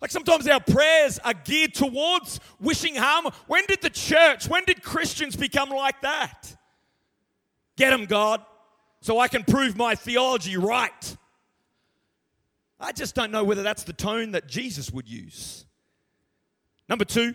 Like 0.00 0.10
sometimes 0.10 0.48
our 0.48 0.60
prayers 0.60 1.18
are 1.18 1.34
geared 1.34 1.74
towards 1.74 2.40
wishing 2.58 2.94
harm. 2.94 3.26
When 3.46 3.66
did 3.66 3.82
the 3.82 3.90
church, 3.90 4.48
when 4.48 4.64
did 4.64 4.82
Christians 4.82 5.36
become 5.36 5.68
like 5.68 6.00
that? 6.00 6.56
Get 7.76 7.90
them, 7.90 8.06
God. 8.06 8.40
so 9.02 9.18
I 9.18 9.28
can 9.28 9.44
prove 9.44 9.76
my 9.76 9.94
theology 9.94 10.56
right. 10.56 11.16
I 12.80 12.92
just 12.92 13.14
don't 13.14 13.30
know 13.30 13.44
whether 13.44 13.62
that's 13.62 13.84
the 13.84 13.92
tone 13.92 14.30
that 14.30 14.48
Jesus 14.48 14.90
would 14.90 15.06
use. 15.06 15.66
Number 16.88 17.04
two, 17.04 17.34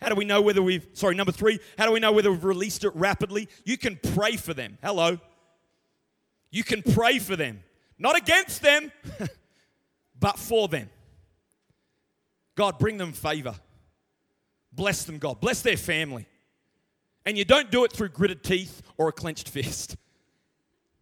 how 0.00 0.08
do 0.08 0.14
we 0.14 0.24
know 0.24 0.40
whether 0.40 0.62
we've, 0.62 0.86
sorry, 0.92 1.14
number 1.14 1.32
three, 1.32 1.58
how 1.76 1.86
do 1.86 1.92
we 1.92 2.00
know 2.00 2.12
whether 2.12 2.30
we've 2.30 2.44
released 2.44 2.84
it 2.84 2.94
rapidly? 2.94 3.48
You 3.64 3.76
can 3.76 3.98
pray 4.14 4.36
for 4.36 4.54
them. 4.54 4.78
Hello. 4.82 5.18
You 6.50 6.64
can 6.64 6.82
pray 6.82 7.18
for 7.18 7.36
them, 7.36 7.62
not 7.98 8.16
against 8.16 8.62
them, 8.62 8.90
but 10.18 10.38
for 10.38 10.68
them. 10.68 10.88
God, 12.54 12.78
bring 12.78 12.96
them 12.96 13.12
favor. 13.12 13.54
Bless 14.72 15.04
them, 15.04 15.18
God. 15.18 15.40
Bless 15.40 15.62
their 15.62 15.76
family. 15.76 16.26
And 17.26 17.36
you 17.36 17.44
don't 17.44 17.70
do 17.70 17.84
it 17.84 17.92
through 17.92 18.10
gritted 18.10 18.42
teeth 18.42 18.82
or 18.96 19.08
a 19.08 19.12
clenched 19.12 19.48
fist. 19.50 19.96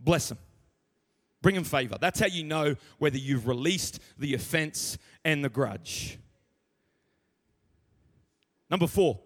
Bless 0.01 0.29
them. 0.29 0.39
Bring 1.43 1.55
them 1.55 1.65
favor. 1.65 1.97
That's 2.01 2.19
how 2.19 2.27
you 2.27 2.45
know 2.45 2.75
whether 2.99 3.19
you've 3.19 3.47
released 3.47 4.01
the 4.19 4.35
offense 4.35 4.99
and 5.25 5.45
the 5.45 5.49
grudge. 5.49 6.19
Number 8.71 8.87
four, 8.87 9.21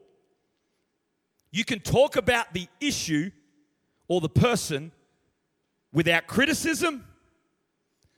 you 1.51 1.65
can 1.65 1.81
talk 1.81 2.17
about 2.17 2.53
the 2.53 2.69
issue 2.81 3.31
or 4.09 4.21
the 4.21 4.29
person 4.29 4.93
without 5.93 6.27
criticism, 6.27 7.05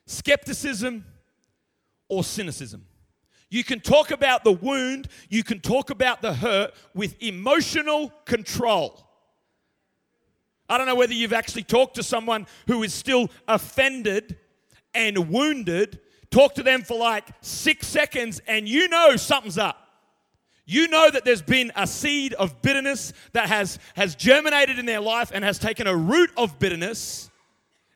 skepticism, 0.06 1.04
or 2.08 2.24
cynicism. 2.24 2.84
You 3.50 3.64
can 3.64 3.80
talk 3.80 4.10
about 4.10 4.44
the 4.44 4.52
wound, 4.52 5.08
you 5.28 5.44
can 5.44 5.60
talk 5.60 5.90
about 5.90 6.22
the 6.22 6.34
hurt 6.34 6.74
with 6.94 7.22
emotional 7.22 8.10
control. 8.24 9.06
I 10.68 10.78
don't 10.78 10.86
know 10.86 10.94
whether 10.94 11.12
you've 11.12 11.34
actually 11.34 11.64
talked 11.64 11.96
to 11.96 12.02
someone 12.02 12.46
who 12.66 12.82
is 12.82 12.94
still 12.94 13.30
offended 13.46 14.38
and 14.94 15.28
wounded. 15.28 16.00
Talk 16.30 16.54
to 16.54 16.62
them 16.62 16.82
for 16.82 16.96
like 16.96 17.28
six 17.42 17.86
seconds, 17.86 18.40
and 18.46 18.66
you 18.66 18.88
know 18.88 19.16
something's 19.16 19.58
up. 19.58 19.81
You 20.64 20.88
know 20.88 21.10
that 21.10 21.24
there's 21.24 21.42
been 21.42 21.72
a 21.74 21.86
seed 21.86 22.34
of 22.34 22.62
bitterness 22.62 23.12
that 23.32 23.48
has, 23.48 23.78
has 23.94 24.14
germinated 24.14 24.78
in 24.78 24.86
their 24.86 25.00
life 25.00 25.30
and 25.34 25.44
has 25.44 25.58
taken 25.58 25.86
a 25.86 25.96
root 25.96 26.30
of 26.36 26.58
bitterness. 26.58 27.30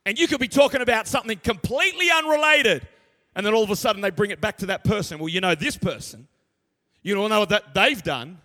And 0.04 0.18
you 0.18 0.26
could 0.26 0.40
be 0.40 0.48
talking 0.48 0.80
about 0.80 1.06
something 1.06 1.38
completely 1.38 2.10
unrelated. 2.10 2.86
And 3.34 3.46
then 3.46 3.54
all 3.54 3.62
of 3.62 3.70
a 3.70 3.76
sudden 3.76 4.02
they 4.02 4.10
bring 4.10 4.30
it 4.30 4.40
back 4.40 4.58
to 4.58 4.66
that 4.66 4.82
person. 4.82 5.18
Well, 5.18 5.28
you 5.28 5.40
know 5.40 5.54
this 5.54 5.76
person. 5.76 6.26
You 7.02 7.14
don't 7.14 7.30
know 7.30 7.40
what 7.40 7.50
that 7.50 7.74
they've 7.74 8.02
done. 8.02 8.38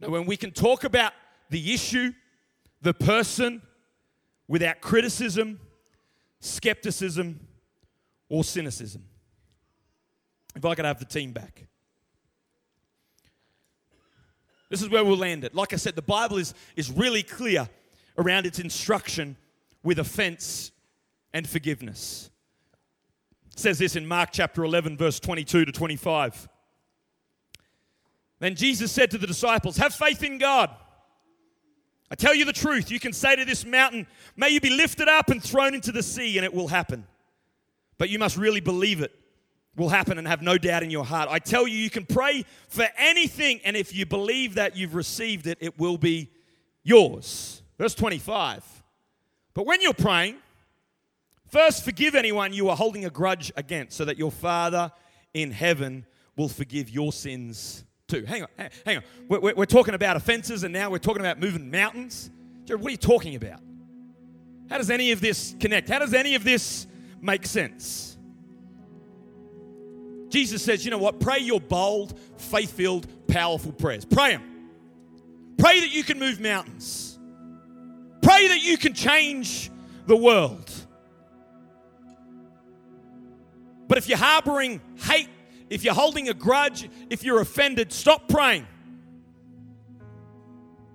Now, 0.00 0.08
when 0.08 0.24
we 0.24 0.36
can 0.36 0.50
talk 0.50 0.84
about 0.84 1.12
the 1.50 1.74
issue, 1.74 2.12
the 2.80 2.94
person, 2.94 3.60
without 4.48 4.80
criticism, 4.80 5.60
skepticism, 6.40 7.40
or 8.28 8.42
cynicism. 8.42 9.04
If 10.56 10.64
I 10.64 10.74
could 10.74 10.84
have 10.84 10.98
the 10.98 11.04
team 11.04 11.32
back. 11.32 11.66
This 14.72 14.80
is 14.80 14.88
where 14.88 15.04
we'll 15.04 15.18
land 15.18 15.44
it. 15.44 15.54
Like 15.54 15.74
I 15.74 15.76
said, 15.76 15.96
the 15.96 16.00
Bible 16.00 16.38
is, 16.38 16.54
is 16.76 16.90
really 16.90 17.22
clear 17.22 17.68
around 18.16 18.46
its 18.46 18.58
instruction 18.58 19.36
with 19.82 19.98
offense 19.98 20.72
and 21.34 21.46
forgiveness. 21.46 22.30
It 23.52 23.58
says 23.58 23.78
this 23.78 23.96
in 23.96 24.06
Mark 24.06 24.30
chapter 24.32 24.64
11, 24.64 24.96
verse 24.96 25.20
22 25.20 25.66
to 25.66 25.72
25. 25.72 26.48
Then 28.38 28.54
Jesus 28.54 28.90
said 28.90 29.10
to 29.10 29.18
the 29.18 29.26
disciples, 29.26 29.76
Have 29.76 29.92
faith 29.92 30.22
in 30.22 30.38
God. 30.38 30.70
I 32.10 32.14
tell 32.14 32.34
you 32.34 32.46
the 32.46 32.52
truth, 32.54 32.90
you 32.90 32.98
can 32.98 33.12
say 33.12 33.36
to 33.36 33.44
this 33.44 33.66
mountain, 33.66 34.06
May 34.36 34.48
you 34.48 34.60
be 34.62 34.70
lifted 34.70 35.06
up 35.06 35.28
and 35.28 35.42
thrown 35.42 35.74
into 35.74 35.92
the 35.92 36.02
sea, 36.02 36.38
and 36.38 36.46
it 36.46 36.54
will 36.54 36.68
happen. 36.68 37.06
But 37.98 38.08
you 38.08 38.18
must 38.18 38.38
really 38.38 38.60
believe 38.60 39.02
it 39.02 39.14
will 39.76 39.88
happen 39.88 40.18
and 40.18 40.26
have 40.28 40.42
no 40.42 40.58
doubt 40.58 40.82
in 40.82 40.90
your 40.90 41.04
heart. 41.04 41.28
I 41.30 41.38
tell 41.38 41.66
you, 41.66 41.76
you 41.76 41.90
can 41.90 42.04
pray 42.04 42.44
for 42.68 42.86
anything, 42.96 43.60
and 43.64 43.76
if 43.76 43.94
you 43.94 44.04
believe 44.04 44.54
that 44.54 44.76
you've 44.76 44.94
received 44.94 45.46
it, 45.46 45.58
it 45.60 45.78
will 45.78 45.96
be 45.96 46.30
yours. 46.82 47.62
Verse 47.78 47.94
25. 47.94 48.64
But 49.54 49.66
when 49.66 49.80
you're 49.80 49.94
praying, 49.94 50.36
first 51.48 51.84
forgive 51.84 52.14
anyone 52.14 52.52
you 52.52 52.68
are 52.68 52.76
holding 52.76 53.04
a 53.04 53.10
grudge 53.10 53.52
against, 53.56 53.96
so 53.96 54.04
that 54.04 54.18
your 54.18 54.30
Father 54.30 54.92
in 55.32 55.50
heaven 55.50 56.04
will 56.36 56.48
forgive 56.48 56.90
your 56.90 57.12
sins 57.12 57.84
too. 58.08 58.24
Hang 58.26 58.42
on, 58.42 58.48
hang 58.84 58.98
on. 58.98 59.02
We're, 59.28 59.54
we're 59.54 59.64
talking 59.64 59.94
about 59.94 60.16
offenses, 60.16 60.64
and 60.64 60.72
now 60.72 60.90
we're 60.90 60.98
talking 60.98 61.20
about 61.20 61.40
moving 61.40 61.70
mountains. 61.70 62.30
Jared, 62.66 62.82
what 62.82 62.88
are 62.88 62.92
you 62.92 62.96
talking 62.98 63.36
about? 63.36 63.60
How 64.68 64.78
does 64.78 64.90
any 64.90 65.12
of 65.12 65.20
this 65.20 65.54
connect? 65.58 65.88
How 65.88 65.98
does 65.98 66.14
any 66.14 66.34
of 66.34 66.44
this 66.44 66.86
make 67.20 67.46
sense? 67.46 68.11
Jesus 70.32 70.64
says, 70.64 70.84
you 70.84 70.90
know 70.90 70.98
what? 70.98 71.20
Pray 71.20 71.40
your 71.40 71.60
bold, 71.60 72.18
faith 72.38 72.72
filled, 72.72 73.06
powerful 73.28 73.70
prayers. 73.70 74.06
Pray 74.06 74.30
them. 74.30 74.70
Pray 75.58 75.80
that 75.80 75.94
you 75.94 76.02
can 76.02 76.18
move 76.18 76.40
mountains. 76.40 77.18
Pray 78.22 78.48
that 78.48 78.62
you 78.62 78.78
can 78.78 78.94
change 78.94 79.70
the 80.06 80.16
world. 80.16 80.70
But 83.86 83.98
if 83.98 84.08
you're 84.08 84.16
harboring 84.16 84.80
hate, 85.02 85.28
if 85.68 85.84
you're 85.84 85.92
holding 85.92 86.30
a 86.30 86.34
grudge, 86.34 86.88
if 87.10 87.24
you're 87.24 87.40
offended, 87.40 87.92
stop 87.92 88.26
praying 88.26 88.66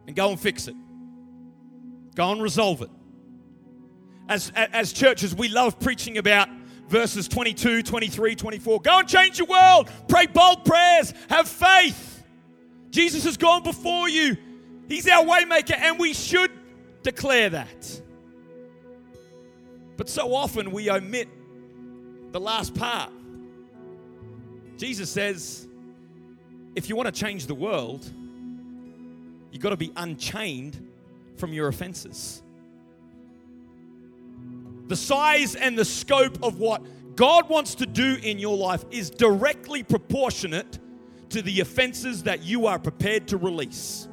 and 0.08 0.16
go 0.16 0.32
and 0.32 0.40
fix 0.40 0.68
it. 0.68 0.76
Go 2.16 2.32
and 2.32 2.42
resolve 2.42 2.82
it. 2.82 2.90
As, 4.28 4.52
as 4.56 4.94
churches, 4.94 5.36
we 5.36 5.48
love 5.48 5.80
preaching 5.80 6.18
about 6.18 6.50
verses 6.88 7.28
22, 7.28 7.84
23, 7.84 8.36
24. 8.36 8.82
Go 8.82 9.00
and 9.00 9.08
change 9.08 9.40
your 9.40 9.48
world. 9.48 9.90
Pray 10.08 10.26
bold 10.26 10.66
prayers. 10.66 11.14
Have 11.30 11.48
faith. 11.48 12.24
Jesus 12.90 13.24
has 13.26 13.38
gone 13.38 13.64
before 13.64 14.10
you. 14.10 14.38
He's 14.88 15.08
our 15.08 15.24
waymaker, 15.24 15.78
and 15.78 16.00
we 16.00 16.14
should 16.14 16.52
declare 17.04 17.50
that. 17.50 18.02
But 19.98 20.10
so 20.10 20.34
often 20.34 20.72
we 20.72 20.90
omit 20.90 21.28
the 22.32 22.40
last 22.40 22.74
part. 22.74 23.12
Jesus 24.78 25.10
says, 25.10 25.68
if 26.76 26.88
you 26.88 26.96
want 26.96 27.14
to 27.14 27.20
change 27.20 27.48
the 27.48 27.56
world, 27.56 28.10
you've 29.52 29.64
got 29.64 29.72
to 29.72 29.78
be 29.78 29.92
unchained 29.96 30.88
from 31.38 31.52
your 31.52 31.68
offenses. 31.68 32.44
The 34.88 34.96
size 34.96 35.56
and 35.56 35.78
the 35.78 35.86
scope 35.86 36.42
of 36.44 36.60
what 36.60 36.82
God 37.16 37.50
wants 37.50 37.76
to 37.76 37.86
do 37.86 38.18
in 38.22 38.40
your 38.40 38.56
life 38.56 38.86
is 38.92 39.10
directly 39.10 39.84
proportionate 39.84 40.80
to 41.30 41.42
the 41.42 41.60
offenses 41.60 42.24
that 42.24 42.44
you 42.44 42.68
are 42.68 42.80
prepared 42.80 43.28
to 43.30 43.38
release. 43.38 44.08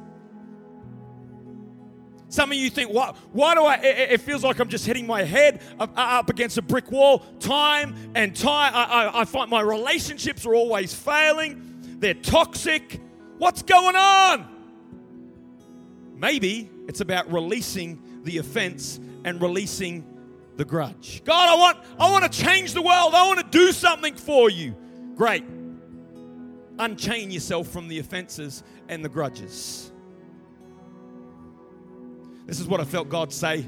Some 2.27 2.51
of 2.51 2.57
you 2.57 2.69
think, 2.69 2.91
why, 2.91 3.13
why 3.31 3.55
do 3.55 3.63
I? 3.63 3.75
It 3.75 4.19
feels 4.19 4.43
like 4.43 4.59
I'm 4.59 4.67
just 4.67 4.85
hitting 4.85 5.07
my 5.07 5.23
head 5.23 5.61
up 5.79 5.93
uh, 5.95 6.23
against 6.27 6.57
a 6.57 6.61
brick 6.61 6.91
wall. 6.91 7.19
Time 7.39 7.95
and 8.15 8.35
time, 8.35 8.73
I, 8.75 9.21
I 9.21 9.25
find 9.25 9.49
my 9.49 9.61
relationships 9.61 10.45
are 10.45 10.53
always 10.53 10.93
failing. 10.93 11.61
They're 11.99 12.13
toxic. 12.13 12.99
What's 13.37 13.61
going 13.61 13.95
on? 13.95 14.49
Maybe 16.17 16.69
it's 16.87 16.99
about 16.99 17.31
releasing 17.31 18.01
the 18.23 18.39
offense 18.39 18.99
and 19.23 19.41
releasing 19.41 20.03
the 20.57 20.65
grudge. 20.65 21.21
God, 21.25 21.49
I 21.49 21.55
want, 21.55 21.77
I 21.99 22.11
want 22.11 22.31
to 22.31 22.43
change 22.43 22.73
the 22.73 22.81
world. 22.81 23.13
I 23.13 23.27
want 23.27 23.39
to 23.39 23.57
do 23.57 23.71
something 23.71 24.15
for 24.15 24.49
you. 24.49 24.75
Great. 25.15 25.43
Unchain 26.79 27.31
yourself 27.31 27.67
from 27.67 27.87
the 27.87 27.99
offenses 27.99 28.63
and 28.89 29.03
the 29.03 29.09
grudges. 29.09 29.91
This 32.45 32.59
is 32.59 32.67
what 32.67 32.79
I 32.79 32.85
felt 32.85 33.09
God 33.09 33.33
say 33.33 33.61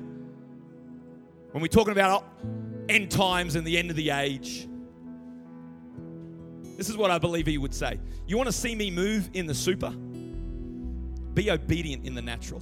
when 1.52 1.62
we're 1.62 1.68
talking 1.68 1.94
about 1.94 2.26
end 2.90 3.10
times 3.10 3.56
and 3.56 3.66
the 3.66 3.78
end 3.78 3.90
of 3.90 3.96
the 3.96 4.12
age. 4.12 4.68
This 6.78 6.90
is 6.90 6.98
what 6.98 7.10
I 7.10 7.18
believe 7.18 7.48
He 7.48 7.58
would 7.58 7.74
say. 7.74 8.00
You 8.28 8.38
want 8.38 8.48
to 8.48 8.54
see 8.54 8.76
me 8.76 8.92
move 8.92 9.30
in 9.34 9.48
the 9.48 9.56
super? 9.56 9.90
Be 11.34 11.50
obedient 11.50 12.06
in 12.06 12.14
the 12.14 12.22
natural. 12.22 12.62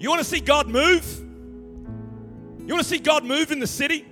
You 0.00 0.08
want 0.08 0.20
to 0.20 0.24
see 0.24 0.40
God 0.40 0.66
move? 0.66 1.29
You 2.66 2.74
want 2.74 2.82
to 2.82 2.88
see 2.88 2.98
God 2.98 3.24
move 3.24 3.50
in 3.50 3.58
the 3.58 3.66
city? 3.66 4.06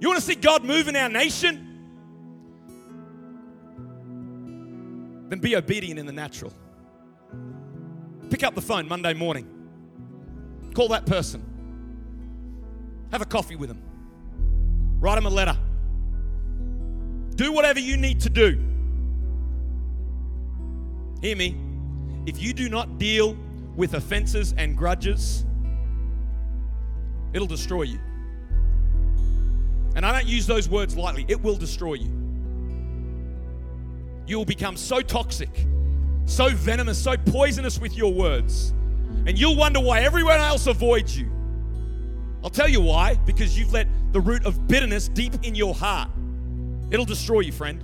You 0.00 0.08
want 0.08 0.20
to 0.20 0.24
see 0.24 0.34
God 0.34 0.64
move 0.64 0.88
in 0.88 0.96
our 0.96 1.08
nation? 1.08 1.64
Then 5.28 5.40
be 5.40 5.56
obedient 5.56 5.98
in 5.98 6.06
the 6.06 6.12
natural. 6.12 6.52
Pick 8.30 8.44
up 8.44 8.54
the 8.54 8.62
phone 8.62 8.86
Monday 8.88 9.14
morning. 9.14 9.46
Call 10.74 10.88
that 10.88 11.06
person. 11.06 11.42
Have 13.10 13.22
a 13.22 13.26
coffee 13.26 13.56
with 13.56 13.68
them. 13.68 13.82
Write 15.00 15.16
them 15.16 15.26
a 15.26 15.30
letter. 15.30 15.56
Do 17.34 17.52
whatever 17.52 17.80
you 17.80 17.96
need 17.96 18.20
to 18.20 18.30
do. 18.30 18.64
Hear 21.20 21.36
me. 21.36 21.56
If 22.26 22.42
you 22.42 22.52
do 22.52 22.68
not 22.68 22.98
deal 22.98 23.36
with 23.76 23.94
offenses 23.94 24.54
and 24.56 24.76
grudges, 24.76 25.44
It'll 27.32 27.46
destroy 27.46 27.82
you. 27.82 27.98
And 29.94 30.06
I 30.06 30.12
don't 30.12 30.28
use 30.28 30.46
those 30.46 30.68
words 30.68 30.96
lightly, 30.96 31.24
it 31.28 31.42
will 31.42 31.56
destroy 31.56 31.94
you. 31.94 32.10
You 34.26 34.36
will 34.36 34.44
become 34.44 34.76
so 34.76 35.00
toxic, 35.00 35.66
so 36.26 36.50
venomous, 36.50 37.02
so 37.02 37.16
poisonous 37.16 37.80
with 37.80 37.96
your 37.96 38.12
words. 38.12 38.74
And 39.26 39.38
you'll 39.38 39.56
wonder 39.56 39.80
why 39.80 40.00
everyone 40.00 40.38
else 40.38 40.66
avoids 40.66 41.18
you. 41.18 41.30
I'll 42.44 42.50
tell 42.50 42.68
you 42.68 42.80
why 42.80 43.14
because 43.14 43.58
you've 43.58 43.72
let 43.72 43.88
the 44.12 44.20
root 44.20 44.44
of 44.46 44.68
bitterness 44.68 45.08
deep 45.08 45.34
in 45.42 45.54
your 45.54 45.74
heart. 45.74 46.10
It'll 46.90 47.04
destroy 47.04 47.40
you, 47.40 47.52
friend. 47.52 47.82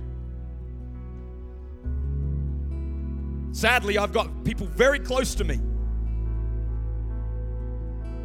Sadly, 3.51 3.97
I've 3.97 4.13
got 4.13 4.43
people 4.43 4.67
very 4.67 4.99
close 4.99 5.35
to 5.35 5.43
me. 5.43 5.59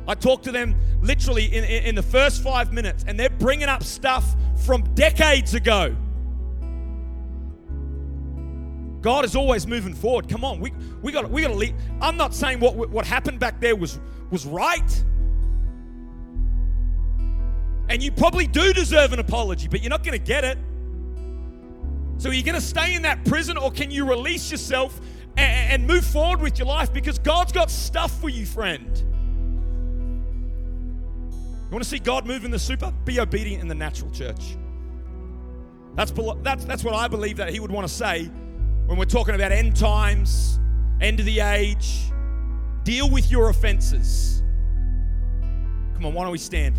I 0.06 0.14
talk 0.14 0.42
to 0.42 0.52
them 0.52 0.74
literally 1.02 1.44
in, 1.44 1.64
in, 1.64 1.84
in, 1.84 1.94
the 1.94 2.02
first 2.02 2.42
five 2.42 2.72
minutes, 2.72 3.04
and 3.06 3.18
they're 3.18 3.30
bringing 3.30 3.68
up 3.68 3.82
stuff 3.82 4.34
from 4.64 4.82
decades 4.94 5.54
ago. 5.54 5.96
God 9.00 9.24
is 9.24 9.34
always 9.34 9.66
moving 9.66 9.94
forward. 9.94 10.28
Come 10.28 10.44
on, 10.44 10.60
we, 10.60 10.72
we 11.02 11.12
got 11.12 11.30
we 11.30 11.42
got 11.42 11.48
to 11.48 11.54
lead. 11.54 11.74
I'm 12.00 12.16
not 12.16 12.34
saying 12.34 12.60
what 12.60 12.90
what 12.90 13.06
happened 13.06 13.38
back 13.38 13.60
there 13.60 13.76
was 13.76 13.98
was 14.30 14.44
right. 14.46 15.04
And 17.88 18.00
you 18.02 18.12
probably 18.12 18.46
do 18.46 18.72
deserve 18.72 19.12
an 19.12 19.18
apology, 19.18 19.66
but 19.68 19.82
you're 19.82 19.90
not 19.90 20.04
going 20.04 20.16
to 20.16 20.24
get 20.24 20.44
it. 20.44 20.58
So 22.18 22.28
are 22.28 22.32
you 22.32 22.44
going 22.44 22.54
to 22.54 22.60
stay 22.60 22.94
in 22.94 23.02
that 23.02 23.24
prison 23.24 23.56
or 23.56 23.72
can 23.72 23.90
you 23.90 24.08
release 24.08 24.50
yourself 24.50 25.00
and, 25.36 25.72
and 25.72 25.86
move 25.86 26.04
forward 26.04 26.40
with 26.40 26.58
your 26.58 26.68
life 26.68 26.92
because 26.92 27.18
God's 27.18 27.50
got 27.50 27.70
stuff 27.70 28.20
for 28.20 28.28
you, 28.28 28.46
friend? 28.46 29.02
You 31.70 31.74
want 31.74 31.84
to 31.84 31.88
see 31.88 32.00
God 32.00 32.26
move 32.26 32.44
in 32.44 32.50
the 32.50 32.58
super? 32.58 32.92
Be 33.04 33.20
obedient 33.20 33.62
in 33.62 33.68
the 33.68 33.76
natural 33.76 34.10
church. 34.10 34.56
That's, 35.94 36.12
that's, 36.42 36.64
that's 36.64 36.82
what 36.82 36.96
I 36.96 37.06
believe 37.06 37.36
that 37.36 37.50
He 37.50 37.60
would 37.60 37.70
want 37.70 37.86
to 37.86 37.94
say 37.94 38.24
when 38.86 38.98
we're 38.98 39.04
talking 39.04 39.36
about 39.36 39.52
end 39.52 39.76
times, 39.76 40.58
end 41.00 41.20
of 41.20 41.26
the 41.26 41.38
age. 41.38 42.10
Deal 42.82 43.08
with 43.08 43.30
your 43.30 43.50
offenses. 43.50 44.42
Come 45.94 46.06
on, 46.06 46.12
why 46.12 46.24
don't 46.24 46.32
we 46.32 46.38
stand? 46.38 46.76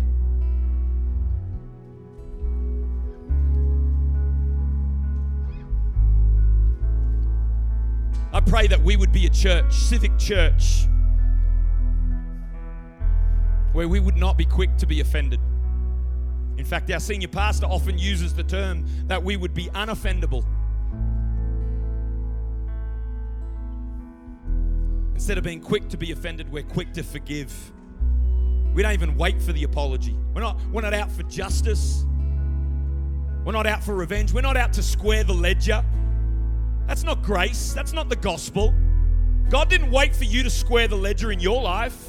I 8.34 8.40
pray 8.40 8.66
that 8.66 8.82
we 8.82 8.96
would 8.96 9.10
be 9.12 9.24
a 9.24 9.30
church, 9.30 9.72
civic 9.72 10.18
church, 10.18 10.86
where 13.72 13.88
we 13.88 14.00
would 14.00 14.16
not 14.16 14.36
be 14.36 14.44
quick 14.44 14.76
to 14.78 14.86
be 14.86 15.00
offended. 15.00 15.40
In 16.58 16.64
fact, 16.64 16.90
our 16.90 17.00
senior 17.00 17.28
pastor 17.28 17.66
often 17.66 17.98
uses 17.98 18.34
the 18.34 18.42
term 18.42 18.84
that 19.06 19.22
we 19.22 19.36
would 19.36 19.54
be 19.54 19.66
unoffendable. 19.68 20.44
Instead 25.14 25.38
of 25.38 25.44
being 25.44 25.60
quick 25.60 25.88
to 25.88 25.96
be 25.96 26.12
offended, 26.12 26.50
we're 26.50 26.62
quick 26.62 26.92
to 26.92 27.02
forgive. 27.02 27.72
We 28.74 28.82
don't 28.82 28.92
even 28.92 29.16
wait 29.16 29.40
for 29.40 29.52
the 29.52 29.64
apology. 29.64 30.16
We're 30.34 30.40
not, 30.40 30.58
we're 30.70 30.82
not 30.82 30.94
out 30.94 31.10
for 31.10 31.22
justice. 31.24 32.04
We're 33.44 33.52
not 33.52 33.66
out 33.66 33.82
for 33.82 33.94
revenge. 33.94 34.32
We're 34.32 34.40
not 34.40 34.56
out 34.56 34.72
to 34.74 34.82
square 34.82 35.24
the 35.24 35.34
ledger. 35.34 35.84
That's 36.86 37.02
not 37.02 37.22
grace. 37.22 37.72
That's 37.72 37.92
not 37.92 38.08
the 38.08 38.16
gospel. 38.16 38.74
God 39.48 39.68
didn't 39.68 39.90
wait 39.90 40.14
for 40.14 40.24
you 40.24 40.42
to 40.42 40.50
square 40.50 40.88
the 40.88 40.96
ledger 40.96 41.32
in 41.32 41.40
your 41.40 41.62
life. 41.62 42.08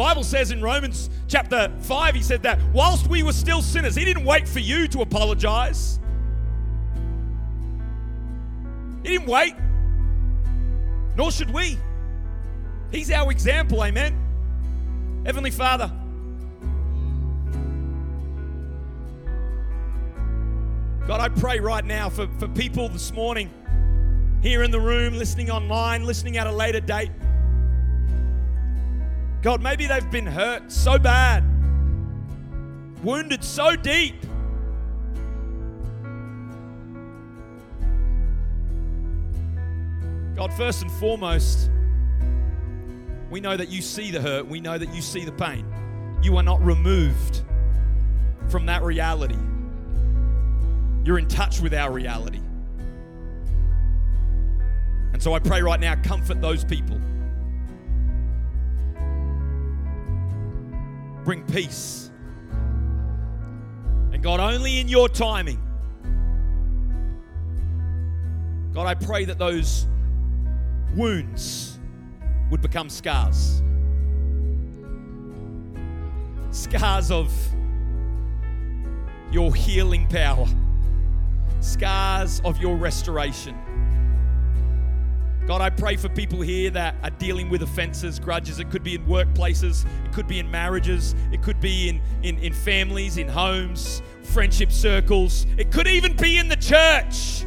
Bible 0.00 0.24
says 0.24 0.50
in 0.50 0.62
Romans 0.62 1.10
chapter 1.28 1.70
5 1.80 2.14
he 2.14 2.22
said 2.22 2.42
that 2.44 2.58
whilst 2.72 3.06
we 3.08 3.22
were 3.22 3.34
still 3.34 3.60
sinners, 3.60 3.94
he 3.94 4.02
didn't 4.02 4.24
wait 4.24 4.48
for 4.48 4.58
you 4.58 4.88
to 4.88 5.02
apologize. 5.02 6.00
He 9.02 9.10
didn't 9.10 9.26
wait. 9.26 9.54
Nor 11.18 11.30
should 11.30 11.50
we. 11.50 11.76
He's 12.90 13.10
our 13.10 13.30
example, 13.30 13.84
amen. 13.84 14.16
Heavenly 15.26 15.50
Father, 15.50 15.92
God, 21.06 21.20
I 21.20 21.28
pray 21.28 21.60
right 21.60 21.84
now 21.84 22.08
for, 22.08 22.26
for 22.38 22.48
people 22.48 22.88
this 22.88 23.12
morning 23.12 23.50
here 24.40 24.62
in 24.62 24.70
the 24.70 24.80
room, 24.80 25.12
listening 25.12 25.50
online, 25.50 26.06
listening 26.06 26.38
at 26.38 26.46
a 26.46 26.52
later 26.52 26.80
date. 26.80 27.10
God, 29.42 29.62
maybe 29.62 29.86
they've 29.86 30.10
been 30.10 30.26
hurt 30.26 30.70
so 30.70 30.98
bad, 30.98 31.42
wounded 33.02 33.42
so 33.42 33.74
deep. 33.74 34.14
God, 40.36 40.52
first 40.52 40.82
and 40.82 40.90
foremost, 40.92 41.70
we 43.30 43.40
know 43.40 43.56
that 43.56 43.70
you 43.70 43.80
see 43.80 44.10
the 44.10 44.20
hurt, 44.20 44.46
we 44.46 44.60
know 44.60 44.76
that 44.76 44.94
you 44.94 45.00
see 45.00 45.24
the 45.24 45.32
pain. 45.32 45.66
You 46.22 46.36
are 46.36 46.42
not 46.42 46.62
removed 46.62 47.40
from 48.50 48.66
that 48.66 48.82
reality, 48.82 49.38
you're 51.04 51.18
in 51.18 51.28
touch 51.28 51.60
with 51.60 51.72
our 51.72 51.90
reality. 51.90 52.42
And 55.12 55.22
so 55.22 55.32
I 55.32 55.38
pray 55.38 55.62
right 55.62 55.80
now, 55.80 55.94
comfort 56.02 56.42
those 56.42 56.62
people. 56.62 57.00
Bring 61.24 61.44
peace. 61.44 62.10
And 64.12 64.22
God, 64.22 64.40
only 64.40 64.80
in 64.80 64.88
your 64.88 65.08
timing. 65.08 65.60
God, 68.72 68.86
I 68.86 68.94
pray 68.94 69.24
that 69.24 69.38
those 69.38 69.86
wounds 70.94 71.78
would 72.50 72.60
become 72.60 72.88
scars. 72.88 73.62
Scars 76.50 77.10
of 77.10 77.32
your 79.30 79.54
healing 79.54 80.06
power, 80.08 80.46
scars 81.60 82.40
of 82.44 82.60
your 82.60 82.76
restoration. 82.76 83.56
God, 85.50 85.62
I 85.62 85.70
pray 85.70 85.96
for 85.96 86.08
people 86.08 86.40
here 86.40 86.70
that 86.70 86.94
are 87.02 87.10
dealing 87.10 87.50
with 87.50 87.64
offenses, 87.64 88.20
grudges. 88.20 88.60
It 88.60 88.70
could 88.70 88.84
be 88.84 88.94
in 88.94 89.04
workplaces, 89.04 89.84
it 90.04 90.12
could 90.12 90.28
be 90.28 90.38
in 90.38 90.48
marriages, 90.48 91.16
it 91.32 91.42
could 91.42 91.58
be 91.58 91.88
in, 91.88 92.00
in, 92.22 92.38
in 92.38 92.52
families, 92.52 93.18
in 93.18 93.26
homes, 93.26 94.00
friendship 94.22 94.70
circles, 94.70 95.46
it 95.58 95.72
could 95.72 95.88
even 95.88 96.14
be 96.14 96.38
in 96.38 96.46
the 96.46 96.54
church. 96.54 97.44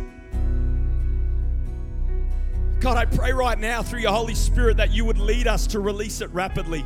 God, 2.82 2.98
I 2.98 3.06
pray 3.06 3.32
right 3.32 3.58
now 3.58 3.82
through 3.82 4.02
your 4.02 4.12
Holy 4.12 4.36
Spirit 4.36 4.76
that 4.76 4.92
you 4.92 5.06
would 5.06 5.18
lead 5.18 5.48
us 5.48 5.66
to 5.68 5.80
release 5.80 6.20
it 6.20 6.30
rapidly. 6.32 6.86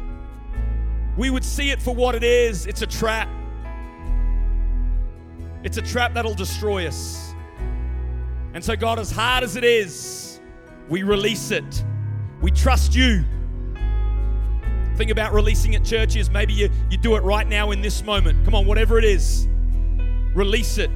We 1.18 1.32
would 1.32 1.44
see 1.44 1.72
it 1.72 1.82
for 1.82 1.96
what 1.96 2.14
it 2.14 2.24
is 2.24 2.68
it's 2.68 2.84
a 2.84 2.88
trap. 2.88 3.28
It's 5.64 5.78
a 5.78 5.82
trap 5.82 6.14
that'll 6.14 6.36
destroy 6.36 6.86
us. 6.86 7.34
And 8.54 8.64
so, 8.64 8.76
God, 8.76 9.00
as 9.00 9.10
hard 9.10 9.44
as 9.44 9.56
it 9.56 9.64
is, 9.64 10.27
we 10.90 11.04
release 11.04 11.52
it. 11.52 11.84
We 12.42 12.52
trust 12.52 12.96
you. 12.96 13.24
Think 14.96 15.12
about 15.12 15.34
releasing 15.34 15.76
at 15.76 15.84
churches. 15.86 16.30
Maybe 16.32 16.54
you, 16.54 16.70
you 16.90 16.98
do 16.98 17.16
it 17.16 17.24
right 17.24 17.48
now 17.48 17.72
in 17.72 17.82
this 17.82 18.04
moment. 18.04 18.44
Come 18.46 18.56
on, 18.56 18.66
whatever 18.66 18.98
it 18.98 19.06
is, 19.06 19.48
release 20.34 20.78
it. 20.78 20.90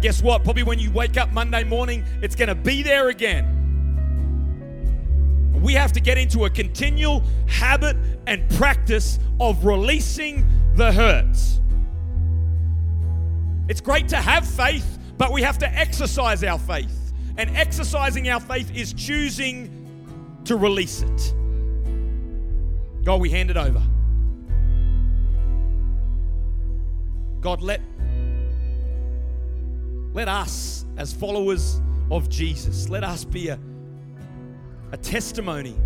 Guess 0.00 0.22
what? 0.22 0.44
Probably 0.44 0.62
when 0.62 0.78
you 0.78 0.90
wake 0.90 1.16
up 1.16 1.32
Monday 1.32 1.64
morning, 1.64 2.04
it's 2.22 2.34
going 2.34 2.48
to 2.48 2.54
be 2.54 2.82
there 2.82 3.08
again. 3.08 3.50
We 5.62 5.72
have 5.74 5.92
to 5.92 6.00
get 6.00 6.18
into 6.18 6.44
a 6.44 6.50
continual 6.50 7.22
habit 7.46 7.96
and 8.26 8.48
practice 8.50 9.18
of 9.40 9.64
releasing 9.64 10.46
the 10.74 10.92
hurts. 10.92 11.60
It's 13.68 13.80
great 13.80 14.08
to 14.08 14.16
have 14.16 14.46
faith, 14.46 14.98
but 15.16 15.32
we 15.32 15.42
have 15.42 15.58
to 15.58 15.72
exercise 15.72 16.44
our 16.44 16.58
faith. 16.58 17.03
And 17.36 17.56
exercising 17.56 18.28
our 18.28 18.40
faith 18.40 18.74
is 18.76 18.92
choosing 18.92 20.40
to 20.44 20.56
release 20.56 21.02
it. 21.02 21.34
God, 23.04 23.20
we 23.20 23.30
hand 23.30 23.50
it 23.50 23.56
over. 23.56 23.82
God, 27.40 27.60
let, 27.60 27.80
let 30.14 30.28
us, 30.28 30.86
as 30.96 31.12
followers 31.12 31.82
of 32.10 32.28
Jesus, 32.28 32.88
let 32.88 33.04
us 33.04 33.24
be 33.24 33.48
a, 33.48 33.58
a 34.92 34.96
testimony, 34.96 35.76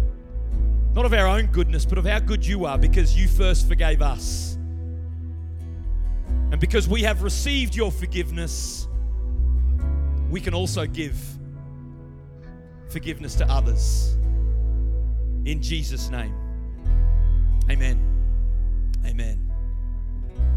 not 0.95 1.05
of 1.05 1.13
our 1.13 1.27
own 1.27 1.47
goodness, 1.47 1.85
but 1.85 1.99
of 1.99 2.05
how 2.05 2.21
good 2.21 2.47
you 2.47 2.65
are 2.67 2.79
because 2.79 3.19
you 3.19 3.27
first 3.27 3.67
forgave 3.67 4.03
us. 4.03 4.57
And 6.51 6.61
because 6.61 6.89
we 6.89 7.03
have 7.03 7.23
received 7.23 7.75
your 7.75 7.91
forgiveness, 7.91 8.87
we 10.31 10.41
can 10.41 10.55
also 10.55 10.87
give 10.87 11.38
forgiveness 12.89 13.35
to 13.37 13.49
others. 13.51 14.17
In 15.45 15.63
Jesus' 15.63 16.11
name. 16.11 16.35
Amen. 17.71 18.01
Amen. 19.05 19.51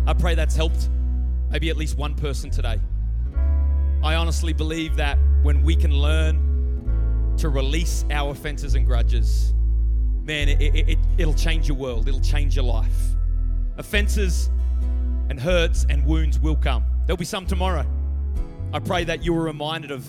I 0.08 0.14
pray 0.14 0.36
that's 0.36 0.56
helped 0.56 0.90
maybe 1.50 1.70
at 1.70 1.78
least 1.78 1.98
one 1.98 2.16
person 2.16 2.50
today. 2.50 2.80
I 4.04 4.16
honestly 4.16 4.54
believe 4.54 4.96
that 4.96 5.18
when 5.44 5.62
we 5.64 5.76
can 5.76 5.92
learn 5.92 7.36
to 7.38 7.50
release 7.50 8.06
our 8.10 8.32
offenses 8.32 8.76
and 8.76 8.86
grudges, 8.86 9.54
man, 10.24 10.50
it, 10.50 10.62
it, 10.62 10.98
it, 11.18 11.26
will 11.26 11.34
change 11.34 11.68
your 11.68 11.78
world, 11.78 12.08
it'll 12.08 12.20
change 12.22 12.56
your 12.56 12.66
life. 12.66 13.16
Offenses 13.78 14.50
and 15.30 15.40
hurts 15.40 15.86
and 15.90 16.06
wounds 16.06 16.40
will 16.40 16.56
come. 16.56 16.84
There'll 17.06 17.18
be 17.18 17.26
some 17.26 17.46
tomorrow. 17.46 17.86
I 18.74 18.80
pray 18.80 19.04
that 19.04 19.24
you 19.24 19.34
were 19.34 19.44
reminded 19.44 19.92
of 19.92 20.08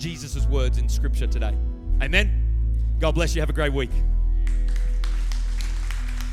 Jesus' 0.00 0.46
words 0.46 0.78
in 0.78 0.88
Scripture 0.88 1.26
today. 1.26 1.54
Amen. 2.02 2.32
God 2.98 3.14
bless 3.14 3.34
you. 3.34 3.42
Have 3.42 3.50
a 3.50 3.52
great 3.52 3.72
week. 3.72 3.90